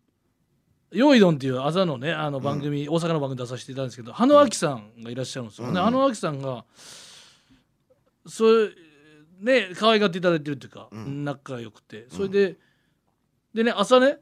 [0.92, 5.74] よいどん」っていう朝のねあの番組、大阪の番組出させていただいたんですけど羽野明さんがいらっしゃるんですよ、うん。
[5.74, 6.66] で羽野明さんが
[8.26, 8.74] そう
[9.40, 11.24] ね可愛がっていただいてるっていうか、うん。
[11.24, 12.08] 仲良くて。
[12.10, 12.58] それで、
[13.54, 14.18] でね朝ね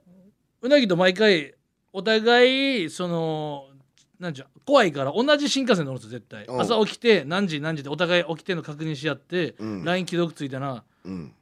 [0.62, 1.56] うなぎと毎回
[1.94, 3.70] お互いその
[4.20, 6.46] なんちゅう怖いから同じ新幹線乗るんですよ絶対。
[6.50, 9.84] 朝起きて何時何時でお互い起きてんの確認し合って、うん。
[9.86, 11.34] LINE 既読ついたなっうん。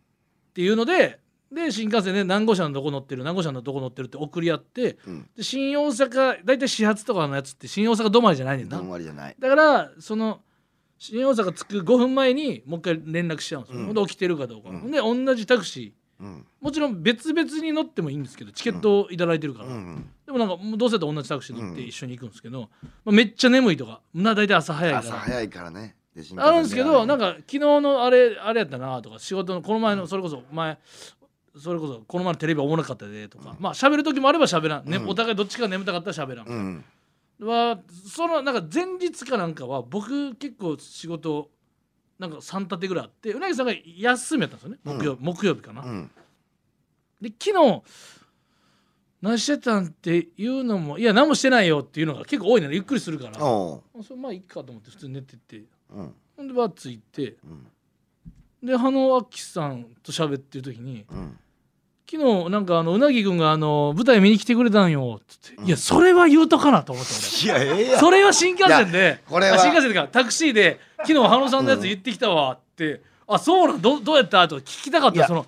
[0.54, 1.20] ていうので
[1.56, 5.30] で新幹線で何号車のどこ乗ってる何号車のどこ乗ってるって送り合ってうん。
[5.36, 8.78] で新大阪大体始発とかのやつって新大阪止まりじゃないねんな。
[8.78, 9.36] どんわりじゃない。
[9.40, 10.42] だからその
[10.98, 13.86] 新大阪着く5分前にもう一回連絡しちゃうんですよ、うん。
[13.86, 14.92] ほんで起きてるかどうか、うん。
[14.92, 16.36] で同じタクシうん。
[16.40, 20.10] ーもちろん別々に乗ってもいいんですけどチケットをいただいてるから、うん。
[20.26, 22.70] でもなんかもうどうせだと同じタクシー乗ってうん一緒に行くんですけど、
[23.06, 24.02] まあ、めっちゃ眠いとか。
[24.14, 25.06] な大体朝早いから。
[25.06, 25.96] 朝早いからね。
[26.38, 30.78] あるんですけどなんかか昨日のあれあれやったなとか仕事のこの前のそれこそ前
[31.58, 35.10] それこそこの前のテレビおもろかったでとか、まあ喋る時もあれば喋らん、ねうん。
[35.10, 36.86] お互いどっちか眠たかったら喋らん、うん。
[37.48, 41.50] はそのなんか前日かなんかは僕結構仕事
[42.20, 44.80] なんか3立てぐらいあってうなぎさんが休みやったんですよね。
[44.84, 46.12] 木曜,、木曜日かな、うん。
[47.22, 47.84] で昨日
[49.22, 52.76] 何してたんっていうのもいや何もしてないよっていうのが結構多いのね。
[52.76, 53.40] ゆっくりするから。
[53.40, 55.64] それまあいいかと思って普通に寝てて。
[55.90, 56.14] うん。
[56.36, 57.38] ほんでバーついて。
[57.44, 57.68] うん。
[58.66, 61.40] で羽野明さんと喋ってる時にうん
[62.10, 69.22] 昨日なんかあのうなぎくんがあの舞台見に来てくれたんよっつって、いやそれは言うとかなと思っていやええやそれは新幹線で。
[69.28, 69.56] これは。
[69.56, 70.08] あ新幹線でか。
[70.08, 74.48] タクシーで昨日羽野さんのやつ言ってきたわって、あそうなんどどうやった？
[74.48, 75.46] とか聞きたかっいやたその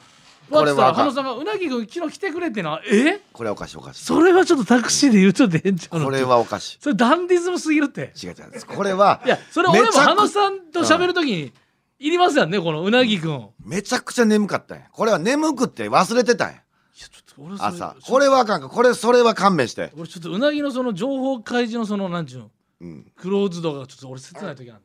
[0.49, 3.19] これはわっつったら羽野さんがうなぎくん昨日来てくれってなえ？
[3.33, 4.03] これはおかしいおかしい。
[4.05, 6.05] それはちょっとタクシーで言うとでええんちゃうの？
[6.05, 6.77] これはおかしい。
[6.81, 8.13] それダンディズムすぎるって。
[8.21, 8.65] 違う違う。
[8.65, 11.53] これはいやそれ俺もめちゃく羽野さんと喋る時に
[11.99, 14.85] いりますよねこのうなぎくん、いやめちゃくちゃ眠かったんや。
[14.91, 16.61] これは眠くって忘れてたんや。
[16.93, 17.95] ちょっと俺それ朝。
[18.05, 18.69] これはあかんか。
[18.69, 19.91] これそれは勘弁して。
[19.97, 22.51] 俺ちょっとうなぎのその情報開示のそのなんちゅうの？
[22.81, 23.11] うん。
[23.15, 24.81] クローズドがちょっと俺切ない時ある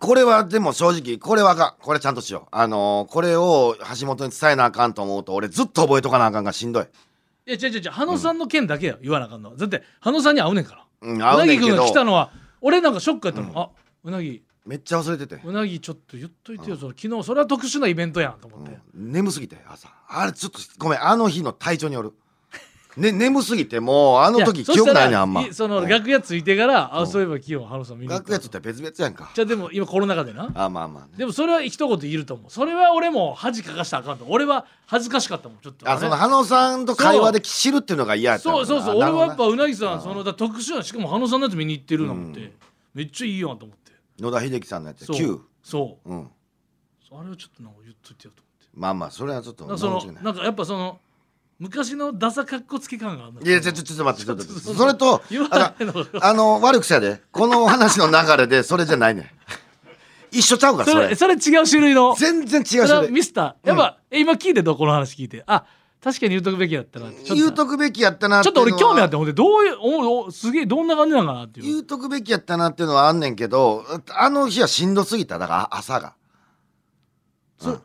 [0.00, 1.82] これはでも正直これはあかん。
[1.82, 2.48] これちゃんとしよう。
[2.50, 6.84] あのーこれを橋本に伝えなあかんと思うと俺ずっと覚えとかなあかんがしんどい。
[7.46, 7.90] いや違う違う違う。
[7.90, 9.50] 羽野さんの件だけや言わなあかんの。
[9.50, 10.84] はだって羽野さんに会うねんから。
[11.02, 13.70] うんうなぎくんが来たのは俺なんかショックやったの、あ
[14.04, 19.88] うなぎめっちゃ忘れてて、うなぎちょっと言っといてよ、その昨日それは特殊なイベントやんと思って、うん眠すぎて朝。
[20.08, 22.12] あれちょっとごめんあの日の体調による。
[22.96, 25.44] ね、眠すぎてもうあの時や記憶ないねあんま。
[25.52, 25.88] そのうん。
[25.88, 27.06] 楽屋ついてからあうん。
[27.06, 29.30] そういえば昨日ハロさん見に行った楽屋つって別々やんか。
[29.32, 30.50] じゃあでも今コロナ禍でな。
[30.54, 31.12] あまあまあね。
[31.16, 32.50] でもそれは一言言えると思う。
[32.50, 34.26] それは俺も恥かかしたらあかんと。
[34.28, 35.88] 俺は恥ずかしかったもんちょっと。
[35.88, 38.66] あその羽野さんと会話で知るっていうのが嫌やったそう。
[38.66, 42.52] そうそう俺はやっぱ野うなぎさんそのだ特殊なしかも羽野さんのやつ見に行ってるの思って、うん。
[42.94, 43.79] めっちゃいいやんと思って
[44.20, 45.16] 田秀樹さんのやつそう。
[45.16, 46.10] Q そう。
[46.10, 46.30] うん。
[47.12, 48.66] あれはちょっとなんか言っといてよと思って。
[48.74, 49.74] まあまあそれはちょっとな。
[49.74, 51.00] んかそのなんかやっぱその
[51.58, 55.92] 昔のダサかっこつけ感があるのいやちょちょっと待ってちょっとそれと言わあの。
[55.92, 57.20] のあの悪くせやで。
[57.32, 59.26] この話の流れでそれじゃないねん。
[60.30, 62.14] 一緒ちゃうからそれそれ違う種類の。
[62.14, 63.68] 全然違うそれはそれミスター。
[63.68, 64.76] やっぱ、え今聞いてどう？
[64.76, 65.42] この話聞いて。
[65.46, 65.64] あ
[66.02, 71.66] 確かに言うとくべきやったな言うとくべきやったなちょっと俺興味あっててほんでどういうおおすげえどんな感じなのかなっていう。
[71.66, 75.38] 言うとくべきやったなっていうのはあんねんけどあの日はしんどすぎた。
[75.38, 76.14] だから朝が。
[77.58, 77.82] そ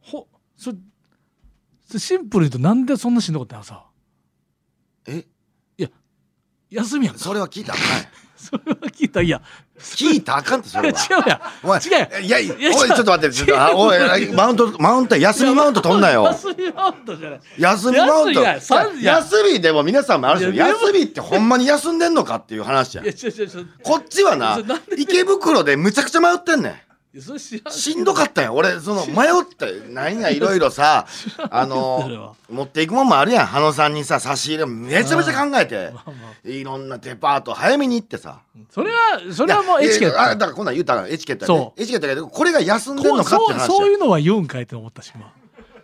[0.00, 0.72] ほそ
[1.88, 3.86] そシンプルに言うとなんでそんなしんどかったのさ
[5.08, 5.26] え？
[6.70, 7.20] 休みやんか。
[7.20, 8.06] それは聞いたらあかんやん
[8.42, 9.20] それは聞いた。
[9.20, 9.40] らいや。
[9.78, 10.98] 聞いたらあかんってそれは。
[10.98, 11.40] 違うやん。
[11.62, 13.34] お前違ういやいやおいちょっと待って。
[13.34, 16.24] ちょっとあおいマウントマウント休みマウント取んなよ。
[16.24, 17.40] 休みマウントじゃない。
[17.56, 18.42] 休みマウント。
[18.42, 23.04] 休みでも皆さんもあるでし休みってほんまに休んでんのかっていう話や。
[23.82, 24.58] こっちはな
[24.96, 26.91] 池袋でむちゃくちゃ迷ってんねん
[27.70, 28.54] しんどかったよ。
[28.54, 31.06] 俺その迷って何やいろいろさ
[31.50, 33.46] あの持っていくもんもあるやん。
[33.46, 35.92] 羽野さんにさ差し入れめちゃめちゃ考えて。
[36.44, 38.40] いろんなデパート早めに行ってさ。
[38.70, 40.16] それはそれはもうエチケット。
[40.16, 45.32] だからこんなん言ったらエチケットやねエチケットやけどこれが休んでんのかってそういう話やそういうのは言うんかいって思ったし今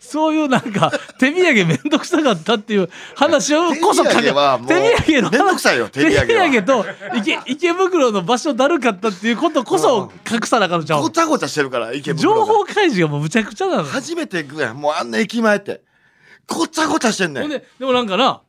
[0.00, 6.26] そういうなんか手土産めんどくさかったっていう話をこそ手土産はもう手土産のめんどくさいよ手土産は。
[6.26, 6.84] 手土産と
[7.16, 11.02] 池池袋の場所だるかったっていうことこそ隠さなあかんのちゃう？
[11.02, 13.84] ごちゃごちゃしてるから池袋が情報開示がもうむちゃくちゃなの。
[13.84, 15.82] 初めて行くやんもうあんな駅前って
[16.46, 17.48] ごちゃごちゃしてんねん。
[17.48, 18.42] ででもなんかな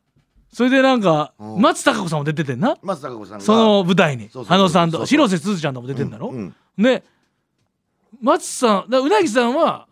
[0.54, 1.62] それでなんかうん。
[1.62, 2.78] 松たか子さんも出ててんな？
[2.82, 3.44] 松たか子さんが。
[3.44, 4.30] その舞台に。
[4.30, 6.84] そうそう羽野さんと広瀬すずちゃんとも出てんだろ、うんうん。
[6.84, 7.04] で
[8.22, 9.88] 松さんだうなぎさんは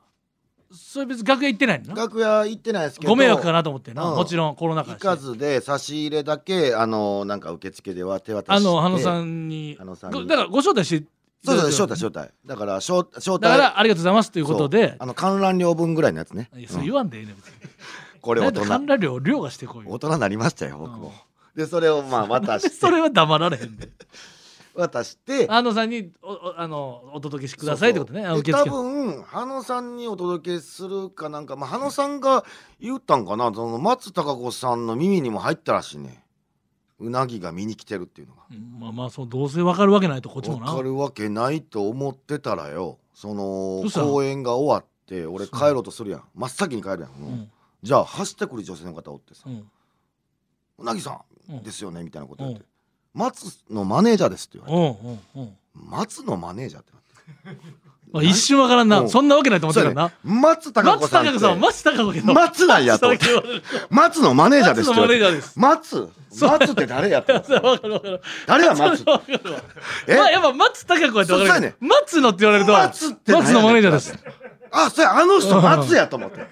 [0.71, 1.95] それ別に楽屋行ってないの？
[1.95, 3.09] な楽屋行ってないですけど。
[3.11, 4.15] ご迷惑かなと思ってな、うん。
[4.15, 5.01] もちろんコロナ禍行やし。
[5.01, 8.67] かずで差し入れだけあのなんか受付では手渡して。
[8.67, 9.75] あの羽野さんに。
[9.79, 10.21] 羽野さんに。
[10.21, 11.07] ごだからご招待して
[11.43, 12.33] そうそう招待招待。
[12.45, 13.41] だから招招待。
[13.43, 14.89] だからありがとうございますということで。
[14.89, 16.49] そうあの観覧料分ぐらいのやつね。
[16.55, 17.53] いやそれうん言わんでええねん別に。
[18.21, 18.59] これ大人。
[18.61, 19.91] なんで観覧料量がしてこいよ。
[19.91, 21.13] 大人になりましたよ僕も。
[21.55, 22.69] でそれをまあ渡して。
[22.75, 23.89] それは黙られへんで
[24.77, 28.25] 渡して安野さんにおおあのお届けしてくださいってことね。
[28.25, 28.63] あの受付。
[28.63, 32.45] で多分羽野さんにお届けするかなんか、まあ、羽野さんが
[32.79, 33.51] 言ったんかな。
[33.53, 36.23] その松たか子さんの耳にも入ったらしいね。
[36.99, 38.43] うなぎが見に来てるっていうのが。
[38.51, 40.65] うんまあまあそうどうせ分かるわけないとこっちもな。
[40.65, 42.99] 分かるわけないと思ってたらよ。
[43.13, 46.23] その公演が終わって俺帰ろうとするやん。
[46.35, 47.25] 真っ先に帰るやん、う。
[47.25, 47.51] ん。
[47.81, 49.43] じゃあ走ってくる女性の方おってさ。
[49.47, 49.71] うん
[50.79, 51.63] 「うなぎさうんん。
[51.63, 52.61] ですよね」みたいなこと言って。
[52.61, 52.67] うん
[53.17, 54.99] 「松のマネージャーです」って言われて。
[55.03, 55.57] うんうんうん
[55.89, 57.61] 「松のマネージャー」ってなって。
[58.13, 60.07] まあ一瞬わからんうなんそんなわけないと思ってたな。
[60.07, 60.13] ね。
[60.23, 61.39] 松たか子松さんって。
[61.39, 63.13] たか子さんは松たか子けど松なんやと
[63.89, 65.59] 松のマネージャーです松のマネージャーーです。
[65.59, 67.25] 松松って誰やっ
[68.45, 69.03] 誰や松
[70.07, 70.15] え？
[70.15, 74.17] まあやっぱ松たか子やってわかる松野って言われると松って松のマネージャーです。
[74.71, 76.47] あそれあの人松やと思って。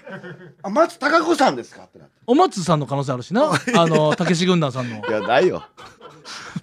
[0.62, 1.84] あ松たか子さんですか？
[1.84, 2.16] ってなって。
[2.28, 3.52] お松さんの可能性あるしな。
[3.52, 4.98] あのたけし軍団さんの。
[5.08, 5.64] いやないよ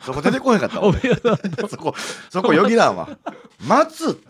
[0.05, 0.77] そこ出てこなかった
[1.69, 1.95] そこ
[2.31, 3.09] そこよぎらんわ。
[3.67, 4.21] 松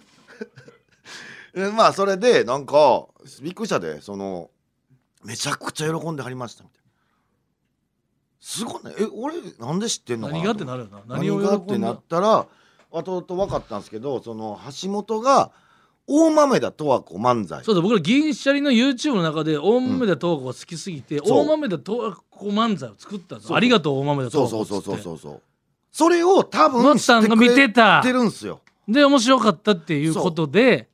[1.55, 3.07] え まあそれでなんか
[3.41, 4.01] びっくりしたで。
[4.01, 4.51] その
[5.25, 6.65] めちゃくちゃ喜んではりました。
[6.65, 6.83] みたいな
[8.41, 8.95] すごいね。
[8.99, 10.39] え俺なんで知ってんのかな？
[10.39, 11.03] 何がってなるよな。
[11.07, 12.47] 何がってなったら
[12.91, 15.53] 後々分かったんですけどその橋本が
[16.07, 17.65] 大豆田十和子漫才。
[17.65, 21.47] そうだ僕ら銀シャリの YouTube の中で大豆田十和子が好きすぎて、そう。
[21.47, 25.43] 大豆田十和子漫才を作ったんですありがとう大豆田十和子そうそうそうそうそう
[25.93, 28.01] それを多分松さんが見てた。
[28.03, 28.63] 知ってるんすよ。
[28.89, 30.89] で面白かったっていうことで。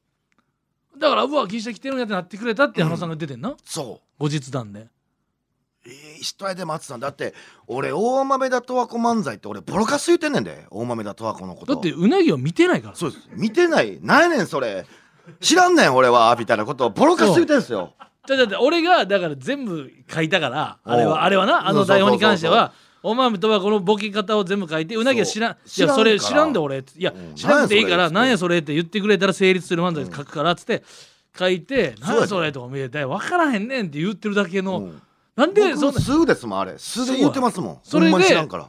[0.98, 4.24] だからうわ銀シャリ来てるんやってなってくれたって花さんが出てんな、そう。
[4.24, 4.88] 後日談で。
[5.86, 7.08] ええ人やで松さんだ。
[7.08, 7.32] って
[7.68, 10.66] 俺大豆田十和子漫才って俺ボロカス言ってんねんで。
[10.70, 11.74] 大豆田十和子のこと。
[11.74, 12.96] だってうなぎを見てないから。
[12.96, 13.28] そうです。
[13.30, 14.00] 見てない。
[14.02, 14.84] なんやねんそれ。
[15.40, 16.90] 知らんねん俺はみたいなことを。
[16.90, 17.94] ボロカス言ってんすよ。
[18.26, 25.04] だだって俺がだから全部書いたからあれはあれはなあの台本に関してはお前とはこのボケ方を全部書いてう。
[25.04, 25.52] なぎは知らん。
[25.52, 26.78] いやそれ知らんで俺。
[26.78, 27.34] いやうん。
[27.34, 30.82] 知らなくていいからなんやそれって言ってくれたら成立する漫才書くからっつって
[31.38, 32.18] 書いてなん。
[32.18, 35.02] やそれとか見えて分からへんねんって言ってるだけのうん。
[35.36, 36.74] なんでそんな僕数ですもんあれ。
[36.76, 37.78] 数で言ってますもん。
[37.82, 38.68] それで知らんから。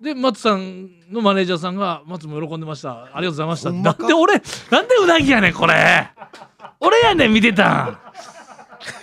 [0.00, 3.04] で松さんのマネージャーさんが「松も喜んでました。
[3.04, 4.34] ありがとうございました」なんで俺
[4.70, 6.10] なんでうなぎやねんこれ。
[6.80, 7.98] 俺やねん見てたん。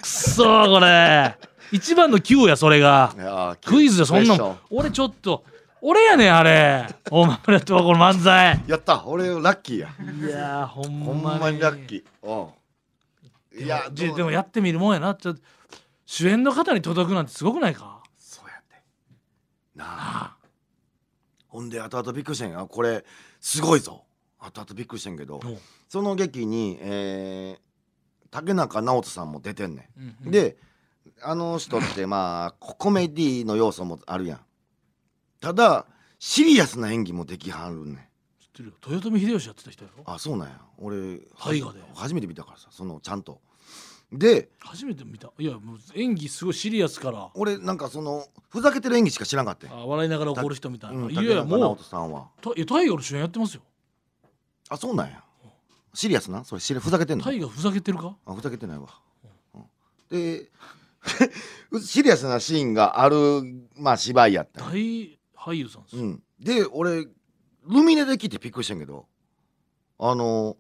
[0.01, 1.35] くそーこれ
[1.71, 3.57] 一番の Q やそれが。
[3.65, 4.59] クイズでそんなん。
[4.69, 5.43] 俺ちょっと
[5.81, 6.87] 俺やねんあれ。
[7.09, 8.61] 大豆とこの漫才。
[8.67, 9.05] やった。
[9.05, 9.89] 俺ラッキーや。
[10.27, 11.37] いやーほんほまに。
[11.37, 12.53] んまにラッキー。
[13.53, 13.63] うん。
[13.63, 15.15] いやででもやってみるもんやな。
[15.15, 15.41] ちょっと
[16.05, 18.03] 主演の方に届くなんてすごくないか？
[18.17, 18.75] そうやって。
[19.75, 20.35] なあ。
[21.47, 23.03] ほんで後々びっくりしてんあこれ
[23.39, 24.03] すごいぞ。
[24.39, 25.47] 後々びっくりしてんけどう。
[25.47, 25.57] ん
[25.89, 27.61] その劇に、えー
[28.33, 30.31] 竹中直人さんも出てんねうんうんん。
[30.31, 30.55] で
[31.23, 34.39] あの人ってまあココメディの要素もあるやん。
[35.39, 35.85] ただ
[36.19, 37.95] シリアスな演技もできはるねん。
[37.95, 38.01] 知っ
[38.53, 38.73] てるよ。
[38.87, 40.03] 豊臣秀吉やってた人やろ？
[40.05, 40.59] あそうなんや。
[40.77, 41.79] 俺大河で。
[41.95, 43.41] 初めて見たからさそのちゃんと。
[44.11, 45.31] で初めて見た。
[45.37, 47.29] いやもう演技すごいシリアスから。
[47.33, 52.27] 俺なんかそのふざけてる演技しか知らんかったあ笑いながら怒る人みたいな、うん、い竹やいやもう中直人さんは。
[52.41, 53.61] たいやタイガーの主演やってますよ。
[54.69, 55.23] あそうなんや。
[55.93, 56.43] シリアスな？
[56.43, 57.23] それしふざけてんの？
[57.23, 58.15] タイガーふざけてるか？
[58.25, 58.87] あふざけてないわ、
[59.55, 59.63] うん。
[60.09, 60.49] で
[61.81, 63.17] シリアスなシーンがある
[63.75, 64.63] まあ芝居やった。
[64.65, 67.09] 大俳優さんですよ、うん、で俺ル
[67.83, 69.07] ミネで聞いてびっくりしてんけど
[69.99, 70.57] あの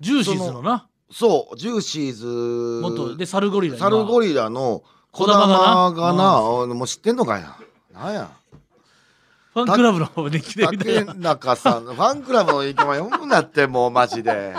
[0.00, 0.88] ジューシーズのな。
[1.10, 7.58] そうジューシーズ元でサルゴリラサルゴリリラの児児玉玉ががななあもう知ってんのかいな。
[7.92, 8.30] なんや。
[9.52, 14.54] ファンクラブの方で来てみたい竹な中さんのファンクラブの意見は読むなってもうマジで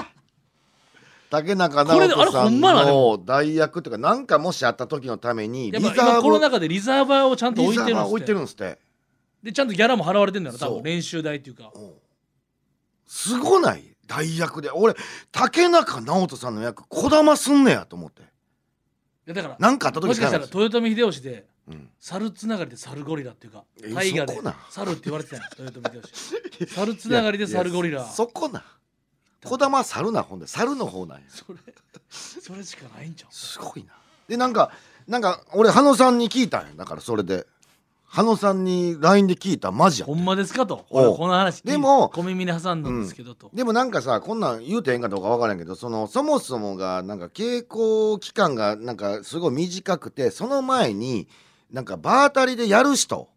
[1.34, 8.78] 竹中直人さんの代役というか何かもしあった時のためにリザーブ今コロナ禍でリザーバーをちゃんと置リいてるんです置いてるんですって。
[9.42, 11.72] でちゃんとギャラも払われてんだよ多分練習代っていうか。
[11.74, 11.94] うん。
[13.08, 13.84] すごない？
[14.06, 14.70] 代役で。
[14.70, 14.94] 俺
[15.32, 18.22] 竹中直人さんの役こだますんねやと思って。
[18.22, 18.26] い
[19.26, 21.90] やだから何かあった時もしかしたら豊臣秀吉でうん。
[22.00, 26.74] 猿つながりで猿ゴリラっていうかえ大河で猿って言われてたんや豊臣秀吉。
[26.76, 28.06] 猿つながりで猿ゴリラ。
[28.06, 28.64] そこな
[29.44, 31.26] こだま猿なほんで猿の方なんや。
[31.30, 31.60] それ
[32.10, 33.94] それしかないんちゃうすごいな。
[34.28, 34.72] でなんか
[35.08, 36.74] なんか俺羽野さんに聞いたんや。
[36.76, 37.46] だからそれで。
[38.06, 40.86] 羽野さんに LINE で聞いたマジやほんまですかと？
[40.92, 51.28] 俺この話でも小耳に挟んだんですけどと、でもなんかさこんなん言うてええんかどうか分からんけどそのそもそもがなんか稽古期間がなんかすごい短くてその前に
[51.72, 53.30] なんか場当たりでやる人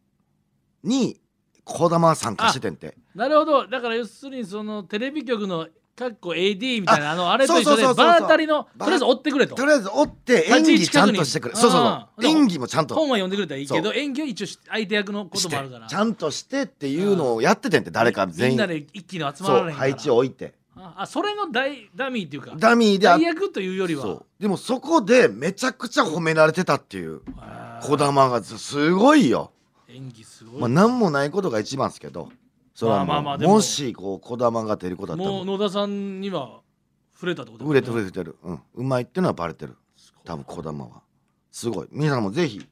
[0.85, 1.19] に
[1.65, 2.99] 児玉参加しててんて。
[3.15, 3.67] なるほど。
[3.67, 9.55] だから要するにそのテレビ局のかっこ AD みたいなあのあれと一緒でそうそうそうそう場当たりのばとりあえず追ってくれと。
[9.55, 11.55] とりあえず追って演技ちゃんとしてくれ。
[11.55, 12.95] そうそう演技もちゃんと。
[12.95, 15.87] 本は読んでくれたらいいけどそ演技は一応し相手役のこともあるから。
[15.87, 18.51] ちゃんとしてっていうのをやっててんて誰か全員。
[18.51, 19.75] みんなで一気に集まられへんから。
[19.75, 20.53] 配置を置いて。
[20.77, 22.53] ああそれの大ダミーっていうか。
[22.59, 24.23] ダミーで役というよりは。
[24.39, 27.23] でもそこでめちゃくちゃ褒められてたっていう。
[27.39, 27.87] あー。
[27.89, 29.51] 児玉がすごいよ。
[29.89, 32.29] 演技すごい、まあ何もないことが一番ですけど
[32.77, 33.55] それはまあまあまあでも。
[33.55, 35.31] もしこう児玉が出ることだったら。
[35.31, 36.61] もう野田さんには
[37.15, 38.37] 触れたってこと売れてる売れてる。
[38.43, 38.61] うん。
[38.75, 39.77] うまいっていうのはバレてる。
[40.25, 41.03] 多分児玉は。
[41.51, 41.89] すごい。
[41.91, 42.69] 皆さんもぜひ。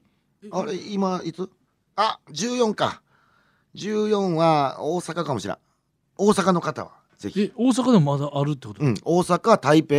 [0.52, 1.48] あれ今いつ？
[1.96, 3.00] あ14か。
[3.76, 5.56] 14は大阪かもしれん。
[6.18, 7.40] 大阪の方はぜひ。
[7.40, 8.94] え大阪でもまだあるってこと、うん。
[9.02, 9.96] 大阪台北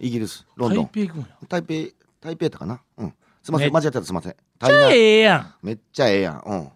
[0.00, 0.84] イギリスロンドン。
[0.86, 1.26] 台北行くんや。
[1.48, 1.74] 台北
[2.20, 2.82] 台北やったかな？
[2.98, 3.14] うん。
[3.40, 4.32] すいませめん間違ったらすいません。
[4.32, 5.54] じゃあ台ええやん。
[5.62, 6.42] めっちゃええやん。
[6.44, 6.68] うん。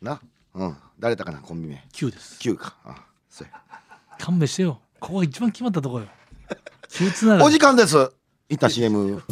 [0.00, 0.22] な。
[0.54, 1.84] うん誰やったかなコンビ名。
[1.92, 2.38] 9です。
[2.40, 2.76] 9か。
[2.82, 3.60] あそうや。
[4.18, 4.80] 勘弁してよ。
[4.98, 6.06] ここが一番決まったとこよ。
[6.88, 7.44] 9つながり。
[7.44, 8.10] お時間です。
[8.48, 9.22] いった CM オールナイ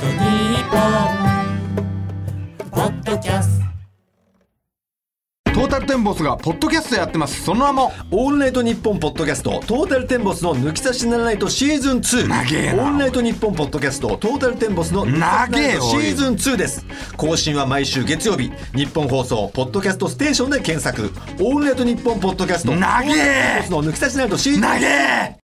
[0.00, 7.44] トニッポン」ポッドキャストトータルテンボスがポッドキャストやってます。
[7.44, 16.86] その名もオールナイトニッポンポッドキャストトータルテンボスの抜き差しならないとシーズン2長えなオールナイトニッポンポッドキャストトータルテンボスの抜き差しならないとシーズン2です。
[17.16, 21.12] 更新は毎週月曜日ニッポン放送ポッドキャストステーションで検索。
[21.40, 25.49] オールナイトニッポンポッドキャストトータルテンボスの抜き差しならないとシーズン2長えな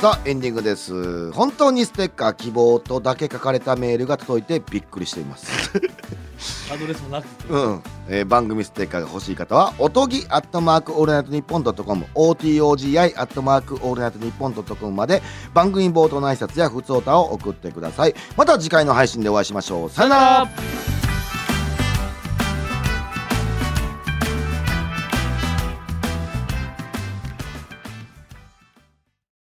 [0.00, 1.30] さあエンディングです。
[1.32, 5.70] 本当にステッカー希望とだけ書かれたメールが届いてびっくりしています。
[6.72, 7.48] アドレスもなくて。
[7.50, 15.20] うん、えー番組ステッカーが欲しい方はおとぎアットマークオールナイトニッポンドットコム OTOGI アットマークオールナイトニッポンドットコムまで
[15.52, 18.14] 番組冒頭の挨拶や普通歌を送ってください。
[18.38, 19.90] また次回の配信でお会いしましょう。
[19.90, 20.48] さよならら